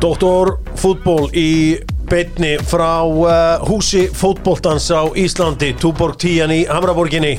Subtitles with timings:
[0.00, 1.76] Doktor fútból í
[2.08, 7.34] beinni frá uh, húsi fútbóltans á Íslandi Túborg 10 í Hamraborginni.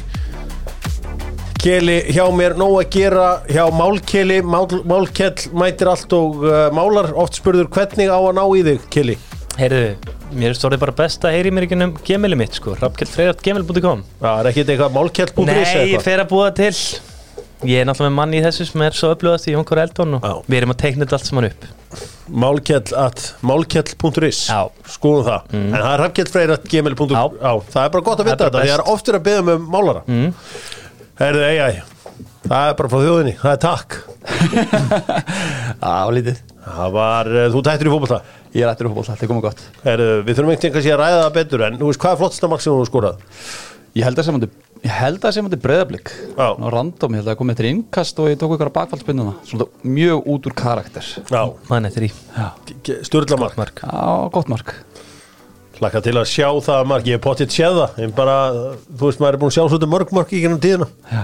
[1.62, 4.40] Keli hjá mér nóg að gera hjá Málkeli.
[4.46, 7.12] Mál, Málkell mætir allt og uh, málar.
[7.18, 9.18] Oft spurður hvernig á að ná í þig Keli?
[9.58, 14.44] Heyrðu, mér stóði bara best að heyri mér ekki um gemili mitt sko, rappkjellfreyrat.gemil.com Það
[14.44, 16.06] er ekkit eitthvað málkell.is Nei, ég eitthvað?
[16.06, 16.72] fer að búa til
[17.62, 20.26] Ég er náttúrulega með manni í þessu sem er svo upplöðast í Jónkor Eldon og
[20.26, 20.34] Já.
[20.48, 21.68] við erum að teikna þetta allt saman upp.
[22.42, 24.62] Málkell at málkell.is Já.
[24.96, 25.56] skoðum það.
[25.60, 27.24] En það er rafkjellfreyrat.gmail.com Já.
[27.38, 29.72] Já, það er bara gott að vita bara þetta það er oftur að beða um
[29.76, 30.04] málara.
[30.10, 30.34] Mm.
[31.22, 31.92] Herðu, ei, ei
[32.52, 33.98] það er bara frá þjóðinni, það er takk.
[35.86, 36.42] Já, lítið.
[36.62, 38.20] Það var, uh, þú tættir í fótbolta?
[38.52, 39.62] Ég er ættir upp fólk, þetta er komið gott.
[39.86, 42.20] Herðu, við þurfum einhvern veginn kannski að ræða það betur en þú veist, hvað er
[42.22, 43.22] flottasta mark sem þú hefur skorað?
[43.96, 44.44] Ég held að hann
[44.82, 46.48] Ég held að sem hann breyðablík Já.
[46.58, 49.34] Ná random, ég held að það komið eftir innkast og ég tók ykkur að bakfallspinnuna
[49.46, 51.10] Svona mjög út úr karakter.
[51.30, 52.48] Já, Mann eftir í Já,
[53.06, 53.84] styrlamark mark.
[53.86, 54.74] Já gott mark.
[55.82, 58.02] Laka til að sjá það mark, ég hef potið séð það.
[58.06, 58.36] En bara,
[58.90, 60.90] þú veist, maður er búin að sjá svolítið mörg mark í gennum tíðina.
[61.10, 61.24] Já,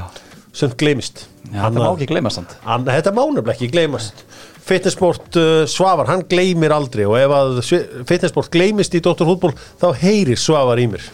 [0.57, 1.27] sem gleymist.
[1.51, 2.55] Já þetta má ekki gleyma samt.
[2.65, 4.25] Hann, þetta má nefnilega ekki gleymast.
[4.67, 7.61] Fitnessport uh, Svavar, hann gleymir aldrei og ef að
[8.09, 9.29] Fitnessport gleymist í Dr.
[9.29, 11.05] Fútból þá heyrir Svavar í mér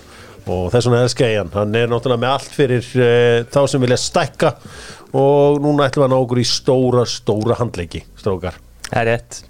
[0.47, 1.77] og þess vegna elska ég hann.
[1.79, 4.53] Er náttúrulega með allt fyrir uh, þá sem vilja stækka.
[5.13, 8.57] Og núna ætlum við að ná okkur í stóra, stóra handleiki strókar.
[8.89, 9.43] Það er rétt.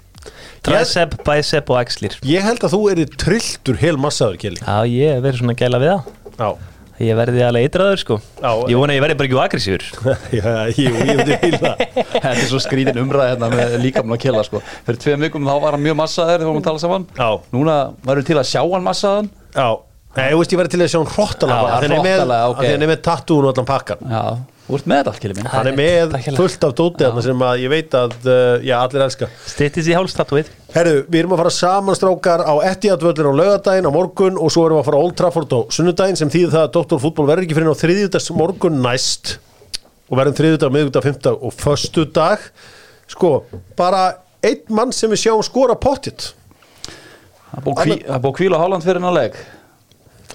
[0.63, 2.13] Tricep, bicep og axlir.
[2.27, 4.61] Ég held að þú eri trilltur hel massaður, Kjelli.
[4.63, 6.13] Já, ég verið svona gæla við það.
[6.39, 6.51] Já.
[7.01, 8.15] Ég verði alveg eitraður sko.
[8.37, 9.85] Já, Ég vona að ég verði bara ekki agressífur
[10.37, 11.71] Já, jú, ég myndi vilja
[12.13, 14.61] Þetta er svo skrítin umræð hérna með líkamn og kjela sko.
[14.85, 17.07] Fyrir tveim vikum þá var hann mjög massaður þegar við vorum að tala saman.
[17.17, 17.29] Já.
[17.57, 19.31] Núna varum til að sjá hann massaðan.
[19.57, 19.67] Já,
[20.13, 22.59] Nei, ég veist ég verði til að sjá hann hróttalega Þannig með, hrottalega, ok.
[22.59, 22.87] okay.
[22.89, 24.23] með tattúun og allan pakkan Já,
[24.67, 25.47] þú ert með þetta allt kili minn.
[25.49, 29.05] Hann er með fullt af dótið þarna sem að ég veit að uh, já, allir
[29.07, 29.29] elska.
[29.49, 33.89] Stittis í hálstatúið Herru, við erum að fara saman strákar á Etihad völlin á laugardaginn
[33.89, 36.53] á morgun og svo erum við að fara á Old Trafford á sunnudaginn sem þýðir
[36.53, 37.01] það að Dr.
[37.01, 39.35] Fútból verður ekki fyrir á þriðjudags morgun næst.
[40.09, 42.47] Og verðum þriðjudag, miðvikudag, fimmtag og föstudag.
[43.09, 43.31] Sko,
[43.77, 44.01] bara
[44.45, 45.41] einn mann sem við sjáum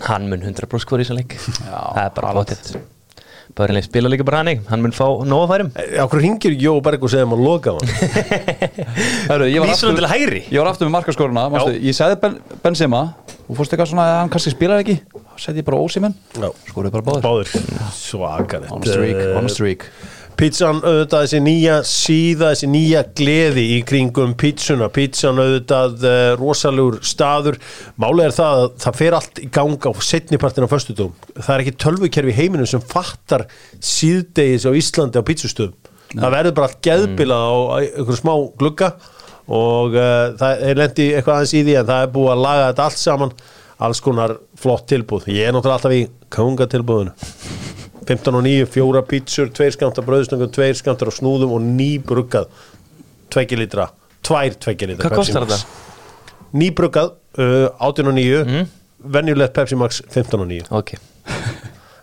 [0.07, 1.35] Hann mun 100% skor í þessum leik.
[1.65, 2.79] Já, Það er bara bóttið
[3.59, 5.71] Börnleik spila líka bara hann Hann mun fá nóga færum.
[6.05, 7.89] Akkur ringir Jó Berg og segja að loka hann?
[9.31, 10.43] Hörru, ég var Vísunum til hægri.
[10.53, 11.49] Ég var aftur með markaskoruna.
[11.81, 13.03] Ég sagði ben, Benzema
[13.49, 14.99] Þú fórst eitthvað svona að hann kannski spilar ekki?
[15.17, 16.49] Þá sagði ég bara Ósimenn Já.
[16.69, 17.53] Skoruðu bara báður Báður
[17.97, 18.73] Svakalegt.
[18.77, 19.89] On a streak, on a streak
[20.39, 27.01] Pizzan auðvitað þessi nýja síða, þessi nýja gleði í kringum pizzuna, pizzan auðvitað uh, rosalur
[27.03, 27.57] staður.
[27.99, 31.65] Málega er það að það fer allt í ganga á setnipartin á föstudum, það er
[31.65, 33.49] ekki tölvukerfi heiminum sem fattar
[33.83, 35.75] síðdegis á Íslandi á pizzustöðum.
[36.15, 38.95] Það verður bara allt geðbilað á einhverju smá glugga
[39.51, 42.69] og uh, það er lendi eitthvað aðeins í því en það er búið að laga
[42.71, 43.35] þetta allt saman.
[43.79, 47.13] Alls konar flott tilbúð ég er náttúrulega alltaf í kongatilbúðinu
[48.09, 52.49] 15 og 9, fjóra pítsur, tveir skamta bröðsnöngum, tveir skamtar á snúðum og nýbruggað,
[53.35, 53.91] tveggja litra,
[54.25, 55.05] tvær tveggja litra.
[55.05, 55.67] Hvað Pepsi kostar Max.
[55.67, 56.49] þetta?
[56.63, 58.75] Nýbruggað, uh, 18 og 9, mm.
[59.19, 60.67] venjulegt Pepsi Max 15 og 9.
[60.81, 60.97] Ok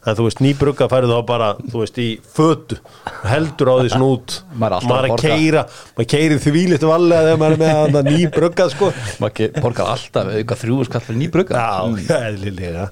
[0.05, 2.77] En þú veist, nýbruggað færið þá bara, þú veist, í fötu,
[3.25, 4.35] heldur á því svona út.
[4.53, 5.63] Maður maður að að keira,
[5.97, 8.89] maður keirir því líkt valega þegar maður er með það nýbruggað, sko.
[9.23, 11.71] Maður borgar alltaf auka þrjú skall fyrir nýbrugga Já,
[12.19, 12.85] eðlilega.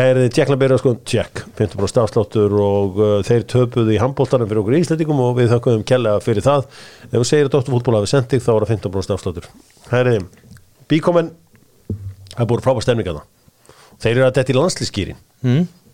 [0.00, 4.62] Er þið tjekkla byrja sko, tjekk 15% afsláttur og uh, þeir töpuðu í handbóltanum fyrir
[4.64, 6.68] okkur íslendingum og við þakkuðum kella fyrir það.
[7.10, 9.50] Ef þú segir að Dóttur fútból hafi sendið þá er það 15% afsláttur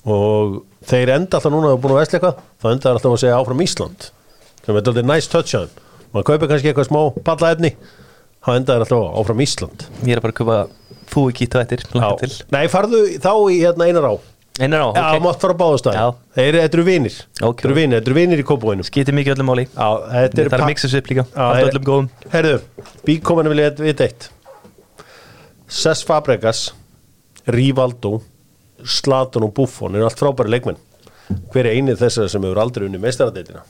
[0.02, 0.54] Það er það þeir í og
[0.90, 3.38] þeir enda alltaf núna að búin að vesla eitthvað þá enda þeir alltaf að segja
[3.38, 4.06] áfram Ísland
[4.62, 4.86] sem er
[5.30, 5.76] touch á þeim.
[6.12, 7.70] Maður kaupir kannski eitthvað smá pallaefni
[8.42, 9.86] þá enda þeir alltaf áfram Ísland.
[10.02, 10.58] Ég er bara að köpa
[11.12, 12.32] og eftir Langa til.
[12.54, 14.14] Nei, farðu þá í hérna einar á.
[14.60, 15.22] Einar á, Já, ok.
[15.24, 16.06] mátt fara á báðastæð Já.
[16.36, 17.14] Þeir eru vinir.
[17.40, 17.62] Ok.
[17.62, 17.96] Þetta eru vinir,
[18.42, 21.24] í kópavóinu Skýti mikið öllum Já, þetta Það er þessu upp líka.
[21.32, 22.08] Já, er- öllum góðum.
[22.34, 22.58] Herðu,
[23.06, 24.28] bíkominu vil ég vita eitt.
[25.72, 26.60] Cesc Fabregas
[27.48, 28.18] Rivaldo
[28.86, 30.80] Zlatan og Buffon eru allt frábæri leikmenn.
[31.52, 33.62] Hver er einið þessar sem hefur aldrei unnið meistaradeildina?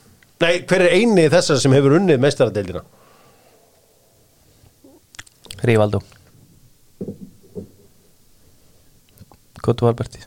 [0.42, 2.82] Nei, hver er einið þessar sem hefur unnið meistaradeildina?
[5.62, 6.00] Rívaldo
[9.62, 10.24] Kottu Alberti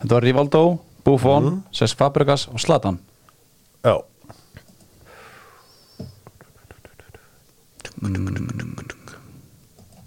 [0.00, 0.62] Þetta var Rivaldo,
[1.04, 1.60] Buffon, mm.
[1.76, 3.00] Cesc Fabregas og Zlatan
[3.80, 3.96] Já.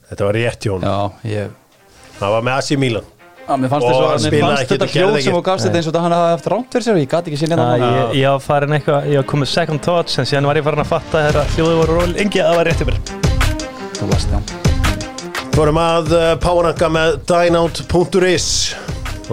[0.09, 0.85] Þetta var rétt Jón.
[0.85, 1.55] Já, ég
[2.19, 3.12] Það var með Asi Milan
[3.43, 5.91] Já, mér fannst Og að mér fannst þetta hljóð sem þú gafst þetta eins og
[5.91, 8.27] þetta hann hafði haft rámt fyrir sér og ég gati ekki Já, það ég, ég
[8.31, 11.23] var farin eitthvað, ég var komið second thoughts en síðan var ég farin að fatta
[11.27, 13.01] þegar hljóðu voru ról engi að það var rétt í mér.
[13.97, 14.71] Svo last, já
[15.53, 18.47] Fórum að uh, powerranka með dynout.is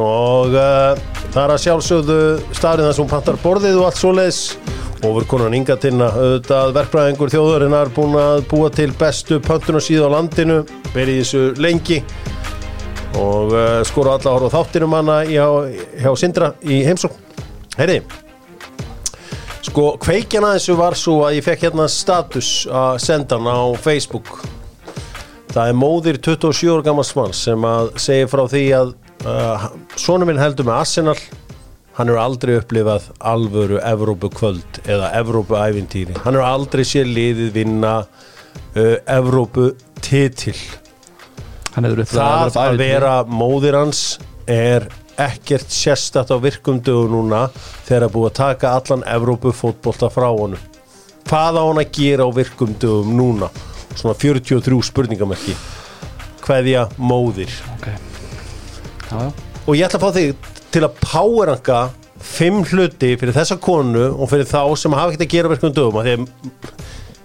[0.01, 0.99] og uh,
[1.31, 2.19] það er að sjálfsögðu
[2.51, 4.43] staðrið þar sem hún pantar borðið og allt svoleiðis.
[5.01, 9.87] Og við konan Inga Tinna auðvitað verkfræðingur þjóðurinnar búin að búa til bestu pöntun og
[9.87, 10.59] síða á landinu
[10.93, 12.03] verið í þessu lengi
[13.19, 15.47] og uh, skora alla horf á þáttinum hana hjá,
[15.99, 17.19] hjá Sindra í heimsókn.
[17.79, 18.01] Heyri
[19.71, 23.61] Sko, kveikjan að þessu var svo að ég fekk hérna status að senda hann á
[23.79, 24.31] Facebook.
[25.53, 28.95] Það er móðir 27 ára gammals mann sem að segja frá því að
[29.29, 29.69] uh,
[30.01, 31.17] svona minn heldur með Arsenal.
[32.01, 37.51] Hann hefur aldrei upplifað alvöru Evrópu kvöld eða Evrópu ævintýri hann hefur aldrei sér liðið
[37.59, 40.90] vinna uh, Evrópu titil Hann hefur upp
[41.75, 44.19] það að vera móðir hans
[44.51, 44.89] er
[45.21, 47.47] ekkert sérstætt á virkumdögu núna
[47.87, 50.61] þegar að búið að taka allan Evrópu fótbolta frá honum.
[51.29, 53.51] Hvað á hann að gera á virkumdögum núna?
[53.95, 55.55] Svona 43 spurningamerki.
[56.47, 57.53] Hverja móðir.
[57.77, 57.89] Ok.
[59.11, 59.31] Já, já.
[59.67, 61.81] Og ég ætla að fá þig til að powerranka
[62.21, 66.01] fimm hluti fyrir þessa konu og fyrir þá sem hafa ekkert að gera virkum dögum
[66.01, 66.25] af því að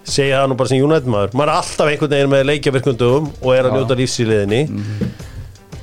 [0.06, 1.36] segja það nú bara sem United maður.
[1.36, 5.14] Maður er alltaf einhvern veginn með leikja virkum dögum og er að njóta lífsýliðinni mm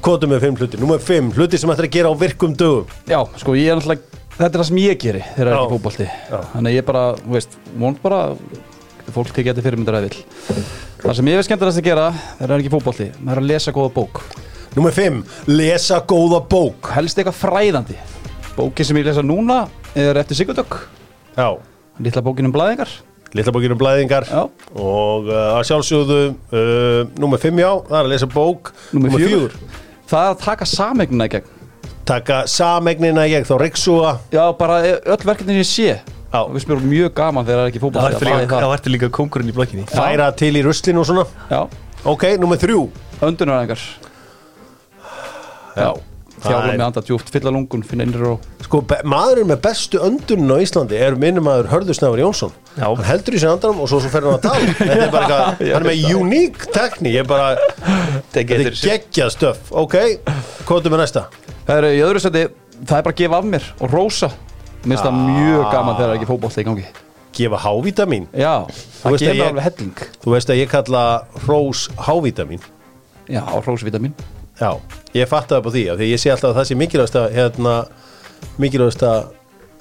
[0.03, 2.89] kvotum með fimm hluti, númer fimm hluti sem ættir að gera á virkum dögum.
[3.07, 5.73] Já, sko ég er náttúrulega Þetta er það sem ég geri þegar það er ekki
[5.75, 6.05] fótbolti.
[6.09, 6.37] Já.
[6.55, 7.03] Þannig ég bara,
[7.35, 8.21] veist, vond bara
[9.13, 10.23] Fólk tekið þetta fyrirmyndar að vill.
[11.03, 13.47] Það sem ég veist skemmtilegast að gera þegar það er ekki fótbolti Það er að
[13.51, 14.21] lesa góða bók.
[14.73, 15.21] Númer fimm,
[15.51, 16.89] lesa góða bók.
[16.95, 17.99] Helst eitthvað fræðandi.
[18.57, 19.63] Bóki sem ég lesa núna
[19.95, 20.79] er eftir Sigurdök
[21.37, 21.57] já,
[22.01, 22.89] Lítla bókin um blæðingar
[23.37, 24.43] litla bókinu blæðingar Já.
[24.77, 29.23] og uh, að sjálfsögðu uh, númer fimm já, það er að lesa bók Númer Númer
[29.25, 29.57] fjögur.
[30.13, 31.51] Það er að taka samegnina í gegn.
[32.05, 35.95] Taka samegnina ég þá reyksúa Já, bara öll verkefni sem ég sé.
[36.33, 36.39] Já.
[36.43, 38.63] Og við spyrum mjög gaman þegar það er ekki í líka, það.
[38.63, 39.83] þá ertu líka kongurinn í blokkinni?
[39.91, 41.25] Færa til í ruslinu og svona.
[41.51, 41.59] Já,
[42.09, 42.87] ok, númer þrjú.
[43.23, 43.83] Öndunaræðingar.
[45.77, 45.89] Já,
[46.43, 48.33] Þjála Það er- með anda djúpt, fylla lungun, finna innri ró.
[48.65, 52.51] Sko, maðurinn með bestu öndunum á Íslandi er minnum maður Hörður Snævar Jónsson.
[52.77, 52.87] Já.
[52.89, 54.73] hann heldur í sér andanum og svo, svo fer hann að tala.
[54.79, 57.51] Þetta er bara eitthvað, hann er með uník tekni ég er bara,
[58.33, 59.95] þetta er geggjað stöf ok,
[60.65, 61.25] hvað er með næsta?
[61.67, 62.43] Það er í öðru seti,
[62.83, 64.31] það er bara að gefa af mér og rósa.
[64.83, 66.85] Mér finnst það mjög gaman þegar það er ekki fótbolti í gangi.
[67.33, 68.25] Gefa hávítamin?
[68.35, 68.53] Já,
[69.03, 69.93] það ég- alveg helling.
[70.25, 71.03] þú veist að ég kalla
[71.45, 72.59] hrós hávítamin.
[73.31, 74.11] Já, rósvitamin
[74.59, 74.69] já,
[75.17, 77.75] ég fatt það upp á því því ég sé alltaf að það sé mikilvægsta hérna,
[78.61, 79.13] mikilvægsta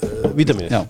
[0.03, 0.83] uh, vítamin Já.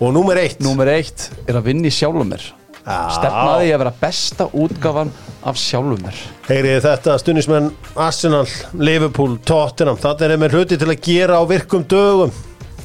[0.00, 0.62] og númer eitt.
[0.64, 2.46] Númer eitt er að vinna í sjálfum mér.
[2.86, 5.08] Stefnaði að vera besta útgáfan
[5.46, 6.18] af sjálfum mér.
[6.46, 8.46] Heyrið þetta stundismenn Arsenal,
[8.78, 12.34] Liverpool, Tottenham þetta er með hluti til að gera á virkum dögum.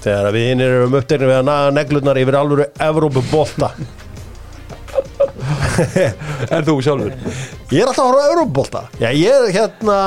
[0.02, 3.74] Þegar við hinnir erum uppdegnir við að naga neglurnar yfir alvöru Evrópubolta.
[6.52, 7.14] En þú sjálfur?
[7.72, 8.82] Ég er alltaf að horfa á Evrópubolta.
[9.02, 9.98] Já, ég er hérna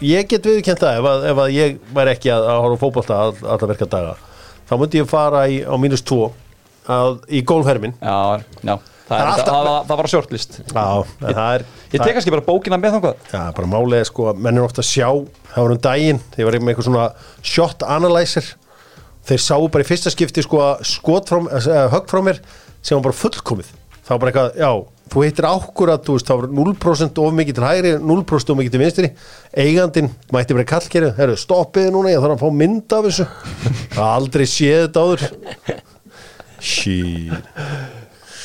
[0.00, 2.82] ég get viðkjönt það ef að, ef að ég væri ekki að, að horfa á
[2.84, 4.14] fótbolta all, alla virka daga
[4.70, 6.20] þá myndi ég fara í, á mínus 2
[6.90, 8.76] að, í gólfermin Já, já
[9.10, 10.10] Það, Það alltaf- það, það, var að
[11.56, 13.16] er Ég það- tek kannski bara bókina með þangað.
[13.32, 13.66] Já, bara
[13.98, 15.08] er sko, menn er ofta að sjá
[15.50, 17.06] það var um daginn, ég var með eitthvað svona
[17.42, 18.46] shot analyzer
[19.26, 20.84] þeir sáu bara í fyrsta skipti sko að
[21.96, 22.38] högg frá mér
[22.86, 23.72] sem var bara fullkomið.
[24.06, 24.70] Var bara eitthvað, já,
[25.10, 28.74] þú hittir ákkurat þú veist, það var 0% of mikið til hægri 0% of mikið
[28.76, 29.10] til vinstri.
[29.64, 33.26] Eigandinn mætti bara kallkerið, herru, stoppiði núna ég þarf að fá mynd af þessu.
[33.96, 35.26] Það er aldrei séð þetta áður.
[36.60, 37.52] Shit.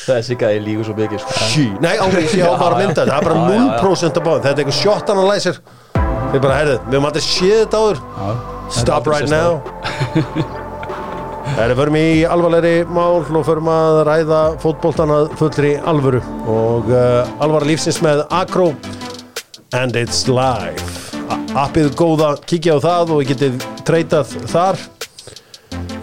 [0.05, 1.37] Þessi gæði lígur svo mikið sko.
[1.53, 1.79] Shit.
[1.81, 3.79] Nei, ángríns, ég á bara að mynda Það er bara Já, já, já.
[3.81, 4.51] 0% af báðum Þetta.
[4.51, 5.61] Er eitthvað shot analyzer
[6.35, 8.03] Þeir bara, herrið, við höfum aldrei séð þetta áður.
[8.75, 10.61] Stop right now
[11.55, 16.19] Það er förum í alvarlegri mál og förum að ræða fótboltana fullri alvöru
[16.51, 18.73] og uh, alvara lífsins með Acro
[19.79, 20.75] and it's live
[21.55, 24.81] appið góða, kíkja á það og við getið treytað þar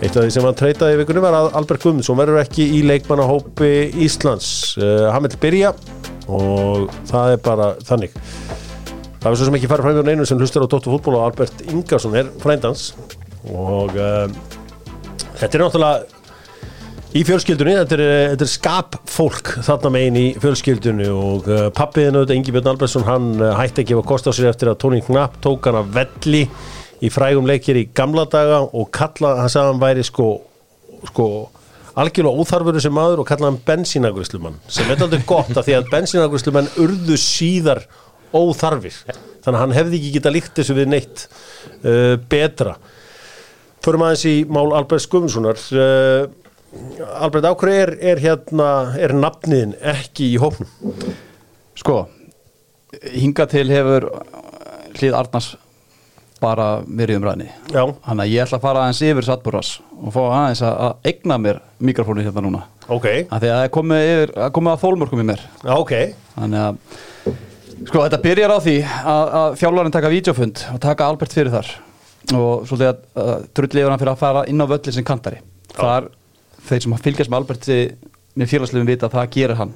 [0.03, 2.81] Eitt af því sem hann treytaði í vikunum var að Albert Guðmundsson verður ekki í
[2.89, 3.69] leikmannahópi
[4.03, 4.49] Íslands.
[4.81, 5.75] Uh, hann vil byrja
[6.33, 8.17] og það er bara þannig.
[9.21, 11.29] Það var svo sem ekki farið fram hjá neinu sem hlustar á Dóttu fútból og
[11.29, 12.89] Albert Ingarsson er frændans
[13.53, 14.27] og uh,
[15.43, 16.21] þetta er náttúrulega
[17.13, 22.39] í fjölskyldunni, þetta er, þetta er skapfólk þarna megin í fjölskyldunni og uh, pappiðin auðvitað
[22.39, 25.41] Ingi Björn Albertsson hann uh, hætti að gefa kost á sér eftir að Tony Knapp
[25.45, 26.45] tók hann að velli
[27.03, 30.29] í frægum leikir í gamla daga og kalla, hann sagði að hann væri sko,
[31.11, 31.27] sko
[31.99, 35.93] algjörlega óþarfur sem maður og kalla hann bensínagrislumann sem er aldrei gott að því að
[35.93, 37.83] bensínagrislumann urðu síðar
[38.33, 38.95] óþarfir.
[39.43, 42.79] Þannig að hann hefði ekki geta líkt þessu við neitt uh, betra
[43.83, 45.59] Förum aðeins í mál Albert Guðmundssonar.
[45.75, 46.31] Uh,
[47.19, 50.71] Albert, ákveð er, er hérna er nafniðin ekki í hópnum?
[51.77, 52.05] Sko,
[53.11, 54.07] hinga til hefur
[54.97, 55.51] hlið Arnars
[56.43, 60.15] bara verið um ræðni Já, Þannig að ég ætla að fara aðeins yfir Satburas og
[60.15, 62.65] fá aðeins að, eigna mér mikrofónu hérna núna.
[62.89, 65.47] Ok, af því að það er komið, yfir, að komið að þólmörkum í mér.
[65.77, 65.95] Ok.
[66.35, 71.37] Þannig að sko þetta byrjar á því að, að þjálfarinn taka vídeofund og taka Albert
[71.37, 71.73] fyrir þar
[72.31, 75.41] og svolítið að, að drulli yfir hann fyrir að fara inn á völlin sem kantari.
[75.75, 76.09] Þar
[76.69, 77.79] þeir sem fylgjast með Alberti
[78.39, 79.75] með félagslegum vita að það gerir hann.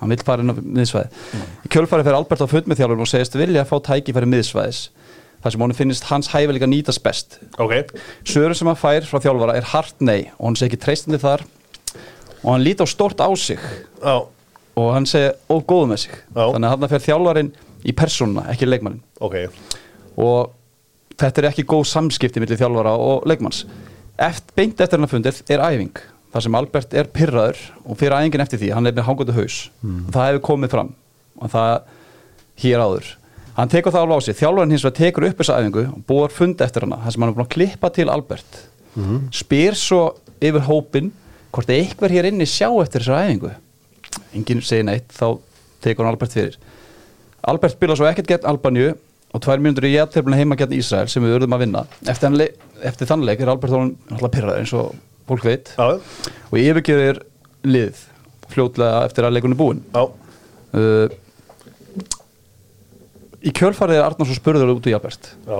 [0.00, 3.62] Hann vil fara inn á miðsvæði í kjölfari fyrir Albert á þjálfarinn og segist vilja
[3.62, 4.80] að fá tækifæri miðsvæðis.
[5.44, 7.38] Þar sem honum finnist hans hæfileika nýtast best.
[7.60, 7.92] Ok,
[8.24, 11.44] Svöru sem hann fær frá þjálfara er hart nei og hann ekki treystandi þar.
[12.42, 13.60] Og hann líti á stort á sig.
[14.00, 14.24] Já,
[14.74, 16.16] og hann segi of góð með sig.
[16.32, 16.46] Já.
[16.48, 17.52] þannig að hann fer þjálfarinn
[17.84, 19.36] í persónuna, ekki leikmannin ok.
[20.20, 20.54] Og
[21.20, 23.64] þetta er ekki góð samskipti millir þjálfara og leikmanns.
[24.18, 25.98] Eft, beint eftir hann að fundið er æfing
[26.34, 29.58] þar sem Albert er pyrraður og fyrir æfingin eftir því, hann er með hangandi haus.
[30.10, 30.90] Það hefur komið fram
[31.38, 31.74] og það
[32.64, 33.10] hér áður.
[33.54, 36.32] Hann tekur það alveg á sig, þjálfarinn hins vegar tekur upp þessa æfingu og búar
[36.34, 38.58] fund eftir hana þar sem hann er búin að klippa til Albert.
[39.34, 40.00] Spyr svo
[40.42, 41.12] yfir hópin
[41.54, 43.52] hvort eitthvað hér inni sjá eftir þessa æfingu.
[44.34, 45.38] Enginn segir neitt, þá
[45.86, 46.58] tekur hann Albert fyrir.
[47.46, 48.94] Albert spila svo ekkert gegn Albaníu
[49.34, 51.84] og tvær mínútur í jættefluna heima gegn Ísrael sem við verðum að vinna.
[52.06, 52.38] Eftir,
[52.86, 54.94] eftir þann leik er Albert Þólan alltaf pyrraður eins og
[55.28, 55.72] fólk veit.
[55.74, 57.22] Já, og yfirgerir
[57.66, 58.04] lið
[58.52, 61.08] fljótlega eftir að leikunni búin uh,
[63.44, 65.32] í kjölfarið er Arnars og spurður út í Albert.
[65.48, 65.58] Já.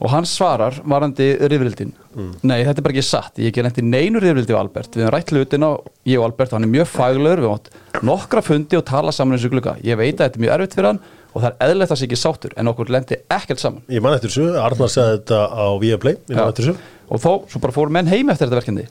[0.00, 1.92] Og hann svarar varandi rifrildin.
[2.40, 5.14] Nei þetta er bara ekki satt, ég ekki lendi neinu rifrildi við Albert, við hefum
[5.14, 5.70] rætt hlutina
[6.08, 7.42] ég og Albert, hann er mjög faglegur.
[7.44, 9.76] Við átt nokkra fundi og tala saman eins og glugga.
[9.84, 12.00] Ég veit að þetta er mjög erfitt fyrir hann og það er eðlilegt að það
[12.00, 13.84] sé ekki sáttur en okkur lendi ekkert saman.
[13.92, 16.74] Ég man eftir þessu, Arnar sagði þetta á Viaplay þessu.
[17.10, 18.86] Og þó, svo bara fóru menn heim eftir þetta verkefni.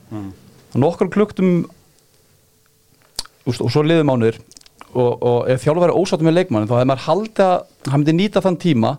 [0.70, 1.52] Og nokkur kluktum
[3.50, 4.40] og svo liðum mánuður
[4.94, 8.16] og, og ef þjálfur væri ósáttum með leikmannin þá hefði maður haldið að hann myndi
[8.18, 8.92] nýta þann tíma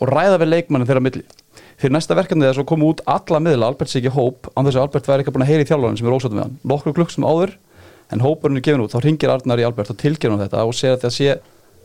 [0.00, 1.24] og ræða við leikmannin þeirra milli.
[1.78, 4.78] Fyrir næsta verkefni þess að koma út alla miðla Albert sé ekki hóp, án þess
[4.78, 6.56] að Albert væri ekki búin að heyra í þjálfarinn sem er ósáttum við hann.
[6.70, 7.54] Nokkur klukkstum áður
[8.14, 10.76] en hópurinn er gefin út þá ringir Arnar í Albert og tilgjör hann þetta og
[10.76, 11.36] segir að það sé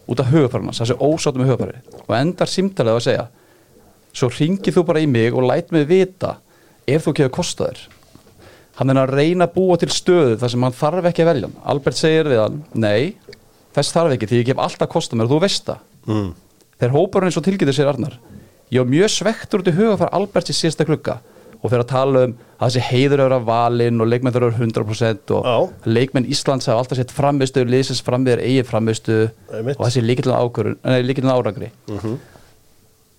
[0.10, 3.26] út af hugafærarnas, það sé ósáttum með hugafæri og endar símtalið að segja
[4.16, 6.36] svo ringið þú bara í mig og læt mig vita
[6.90, 7.82] ef þú kefur kostaður
[8.80, 11.50] hann er að reyna að búa til stöðu þar sem hann þarf ekki að velja
[11.74, 13.16] Albert segir við hann, nei
[13.76, 15.82] þess þarf ekki því ég gef alltaf kostað mér og þú veist það.
[16.10, 16.30] Mm.
[16.80, 18.16] þegar hóparinn eins og tilgætur sér Arnar
[18.72, 21.20] ég var mjög svektur út í huga fyrir Albert í síðasta klukka
[21.60, 24.58] og fyrir að tala um að þessi heiður eru að valinn og leikmenn þurfa að
[24.60, 25.56] vera 100% og Já.
[25.98, 29.18] leikmenn Íslands hafa alltaf sett framistu liðsins frammiður eigin framistu
[29.52, 31.72] og þessi líkillin árangri.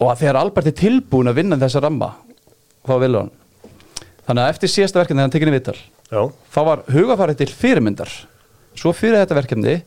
[0.00, 2.14] Og að þegar Albert er tilbúin að vinna þessa ramma
[2.88, 3.32] þá vil hann.
[4.28, 5.78] Þannig að eftir síðasta verkefni þegar hann tekinni viðtal
[6.11, 8.12] Já, þá var hugafarið til fyrirmyndar.
[8.78, 9.80] Svo fyrir þetta verkefni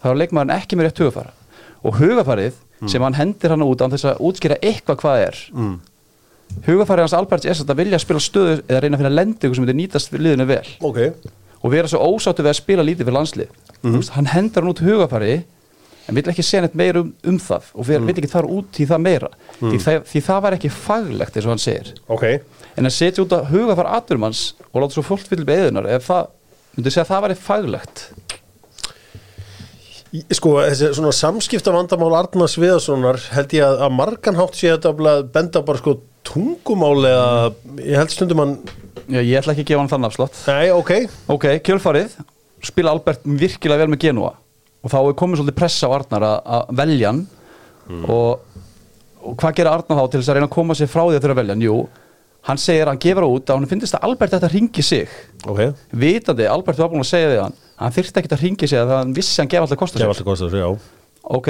[0.00, 1.32] þá var leikmaðurinn ekki með rétt hugafara
[1.80, 2.58] og hugafarið
[2.88, 5.74] sem hann hendir hann út án þess að útskýra eitthvað hvað er mm.
[6.66, 9.78] Hugafarið hans Alberts er að vilja spila stöðu eða reyna að finna lendingu sem þetta
[9.78, 10.66] nýtast liðinu vel.
[10.86, 11.00] Ok.
[11.60, 13.56] Og vera svo ósáttu við að spila lítið fyrir landslið.
[13.80, 15.42] Mm veist, hann hendur hann út hugafarið
[16.08, 17.68] en vill ekki segja neitt meira um, um það.
[17.74, 18.06] Og mm.
[18.08, 19.30] vill ekki fara út í það meira.
[19.60, 21.92] Því, það, því það var ekki faglegt eins og hann segir.
[22.10, 22.26] Ok,
[22.76, 24.42] en að setja út að hugafar aturmanns
[24.72, 26.34] og láta svo fólk fyrir beðunar ef það,
[26.74, 28.04] myndi segja að það væri faglegt?
[30.10, 34.90] Í- sko þessi svona samskipta vandamál Arnars Viðarssonar held ég að, að marganhátt sé þetta
[34.90, 38.54] að benda bara sko tungumál eða ég held stundum hann
[39.10, 40.36] Já, ég ætla ekki að gefa hann þann afslátt.
[40.46, 40.90] Nei, ok,
[41.34, 42.12] Ok, kjölfarið.
[42.62, 44.34] Spila Albert virkilega vel með Genua
[44.84, 47.26] og þá er komið svolítið pressa á Arnar að- að velja hann.
[48.06, 48.38] Og,
[49.24, 51.24] og hvað gerir Arnar þá til þess að reyna að koma sér frá því að
[51.24, 51.64] þurfa að velja hann?
[51.66, 51.88] Jú,
[52.48, 55.08] hann segir hann gefur út að hann finnst að Albert þetta ringi sig.
[55.46, 55.60] Ok.
[55.92, 58.94] Vitandi, Albert var búin að segja við hann hann þyrfti ekki að ringi sig að
[58.94, 60.06] hann vissi að hann gef alltaf kosta sér.
[60.06, 60.70] var alltaf þessu, já.
[61.24, 61.48] Ok,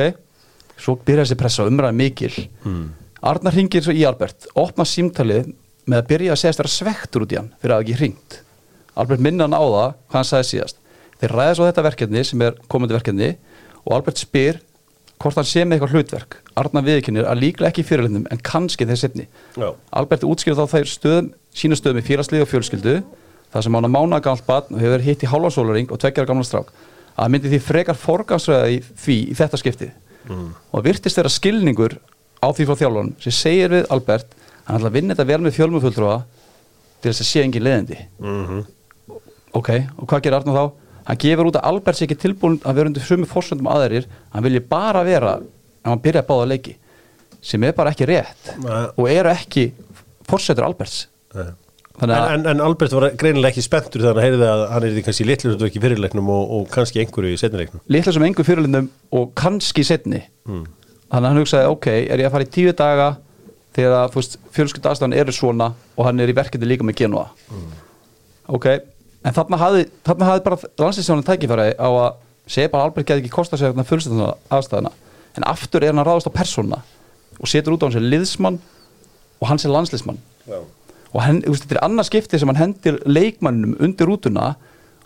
[0.78, 2.34] svo byrjar þessi pressa umræða mikil.
[2.64, 2.88] Mm.
[3.20, 4.46] Arnar ringir svo í Albert.
[4.58, 5.50] Opna símtalið
[5.90, 8.40] með að byrja að segja vera svektur út í hann fyrir að ekki ringt
[9.00, 10.80] Albert minna hann á það hvað hann sagði síðast.
[11.20, 13.30] Þeir ræða svo þetta verkefni sem er komandi verkefni
[13.84, 14.60] og Albert spyr
[15.20, 16.36] hvort hann sé með eitthvað hlutverk.
[16.60, 19.68] Arnar viðkynir að líklega ekki fyrirlindum en kannski þeir setni Já.
[20.00, 22.94] Albert útskýrði þá þær stöðum sína stöðum í félagslið og fjölskyldu
[23.52, 26.28] þar sem hann á mánaða gamalt barn og hefur hitt í hálfan sólaring og tveggjara
[26.30, 26.70] gamla strák.
[27.20, 29.90] Að myndi því frekar forgansröða í því í þetta skipti
[30.30, 31.96] og virtist þeirra skilningur
[32.40, 35.56] á því frá þjálfun sem segir við Albert hann ætla að vinna þetta vel með
[35.58, 36.18] fjölmufulltrúa
[37.00, 38.60] til þess að sé engin leðindi mm
[39.50, 39.68] ok,
[39.98, 40.64] og hvað gerir Arnur þá?
[41.08, 44.44] hann gefur út að Albert sé ekki tilbúin að vera undir sömu fórsöndum aðeirir hann
[44.46, 46.76] vilji bara vera ef hann byrja að báða leiki
[47.42, 48.84] sem er bara ekki rétt Nei.
[48.94, 49.64] og eru ekki
[50.28, 51.06] fórsetur Alberts.
[51.34, 51.48] Nei.
[52.00, 54.84] Þannig En, að en, en Albert var greinilega ekki spenntur þegar hann heyrði að hann
[54.86, 58.24] er því kannski litlur og ekki fyrirleiknum og, og kannski einhverju í setnileiknum litla sem
[58.28, 58.86] engu fyrirlindum
[59.18, 60.22] og kannski setni
[61.10, 63.08] þannig að hann hugsaði, ok, er ég að fara í tíu daga
[63.76, 64.14] þegar
[64.54, 67.28] fjölskylda aðstæðan eru svona og hann er í verkefni líka með genúa
[68.50, 68.66] ok,
[69.24, 72.10] en þarna hafði, þarna hafði bara landsinsjónin tækifæri á að
[72.50, 74.92] segja bara Albert geti ekki kostað sér þarna fjölskylda aðstæðana
[75.38, 76.80] en aftur er hann að ráðast á persóna
[77.40, 78.58] og setur út á hans liðsmann
[79.40, 80.18] og hans er landsliðsmann.
[81.14, 84.50] Og hann, þú veist, þetta er annað skipti sem hann hendir leikmannum undir rútuna.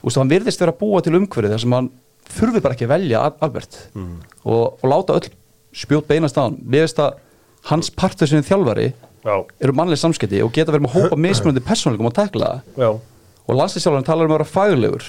[0.01, 1.91] Og veist, hann virðist vera að búa til umhverfið þar sem hann
[2.35, 5.29] þurfi bara ekki að velja Al- Albert og, og láta öll
[5.75, 7.19] spjót beinast á hann við veist að
[7.71, 8.93] hans partur sem þjálfari
[9.25, 12.51] Já, eru mannlega samskipti og geta verið með hópa mismunandi persónuleikum og tekla
[13.45, 15.07] og landslýstjálfarinn talar um að vera faglegur.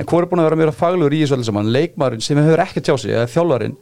[0.00, 1.72] En hvað er búin að vera meira faglegur í þessu öllu saman?
[1.72, 3.76] Leikmaðurinn sem hefur ekkert hjá sig eða þjálfarinn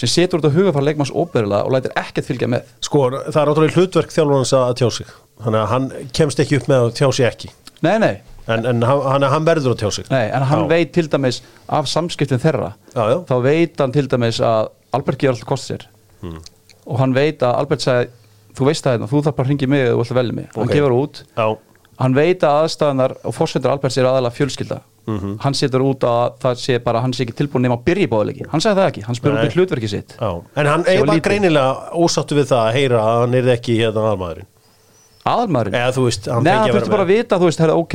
[0.00, 2.70] sem setur út á hugafar leikmanns óbyrjulega og lætir ekkert fylgja með.
[2.82, 5.12] Sko það er átrúlega hlutverk þjálfurans að tjá sig.
[5.44, 7.50] Þannig að hann kemst ekki upp með að tjá sig ekki.
[7.84, 8.14] Nei, nei,
[8.50, 10.08] en, en hann, hann, verður að tjá sig.
[10.10, 10.68] Nei, en hann Já.
[10.72, 15.34] veit til dæmis af samskiptin þeirra já, þá veit hann til dæmis að Albert gefur
[15.34, 15.86] alltaf kost sér.
[16.24, 16.38] Hmm.
[16.86, 18.08] og hann veit að Albert sagði
[18.54, 20.34] þú veist það hérna, þú þarf bara að ringi mig og þú ætla að velja
[20.38, 20.48] mig.
[20.54, 20.74] Hann Ok.
[20.74, 21.46] gefur út, já,
[21.98, 24.80] hann veit að aðstæðanar og fórsendur Alberts er aðalega fjölskylda.
[25.06, 25.36] Mhm.
[25.44, 28.08] hann setur út að það sé bara hann sé ekki tilbúin nema að byrja í
[28.08, 29.32] báðuleiki hann sagði það ekki, hann Nei.
[29.34, 30.14] út í hlutverki sitt.
[30.18, 30.42] Já.
[30.56, 34.00] En hann er bara greinilega ósáttu við það að heyra að hann er ekki hérna
[34.00, 34.46] aðalmaðurinn.
[35.24, 37.94] Aðalmaðurinn, Eða þú veist, hann hann að þurfti bara að vita þú veist, herra, ok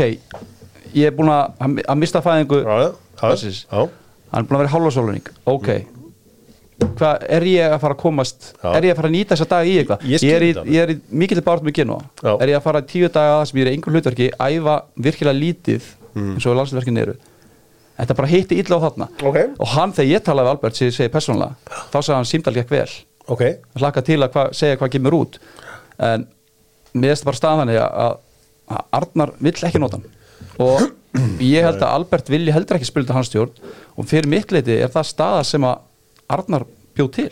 [0.94, 3.90] ég er búin að, að- mista fæðingu Já,
[4.32, 5.68] hann er búin að vera hálfa sóluning ok
[6.80, 8.70] hvað, er ég að fara að komast Já.
[8.78, 10.04] er ég að fara að nýta þessa dag í eitthvað?
[10.10, 12.34] Ég skil er, í, ég er í mikill bárt með kynna Já.
[12.40, 15.40] er ég að fara í tíu daga sem ég er í einhver hlutverki æfa virkilega
[15.40, 16.32] lítið Mm.
[16.40, 17.14] eins og landsverkin eru?
[18.00, 19.06] Þetta bara hitti illa á þarna.
[19.30, 19.36] Ok.
[19.62, 22.54] og hann þegar ég talaði við Albert sem ég segi persónulega þá sagði hann símdal
[22.56, 22.90] gekk vel.
[23.30, 23.42] Ok.
[23.46, 25.38] Hann hlakka til að hva, segja hvað kemur út.
[26.02, 26.26] En
[26.96, 28.18] mér finnst bara staðan að,
[28.74, 30.10] að Arnar vill ekki nota hann.
[30.66, 30.82] Og
[31.46, 33.54] ég held að Albert vilji heldur ekki spila til hans stjórn.
[33.96, 35.78] Og fyrir mitt leiti er það staða sem að
[36.30, 36.66] Arnar
[36.98, 37.30] bjóð til.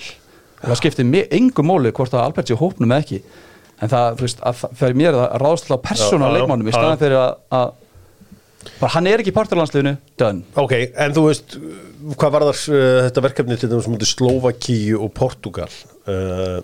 [0.58, 3.20] Og það skiptir mig engu móli hvort að Albert sé hópnum eða ekki.
[3.78, 7.36] En það, að fyrir mér það ráðsla á persónu á leikmannum í staðan fyrir að,
[7.54, 7.68] að
[8.80, 10.42] bara hann er ekki í parturlandsliðinu, done.
[10.58, 11.54] Ok, en þú veist,
[12.18, 15.70] hvað var það uh, þetta verkefni til sem mútið Slovakíu og Portugal
[16.10, 16.58] uh,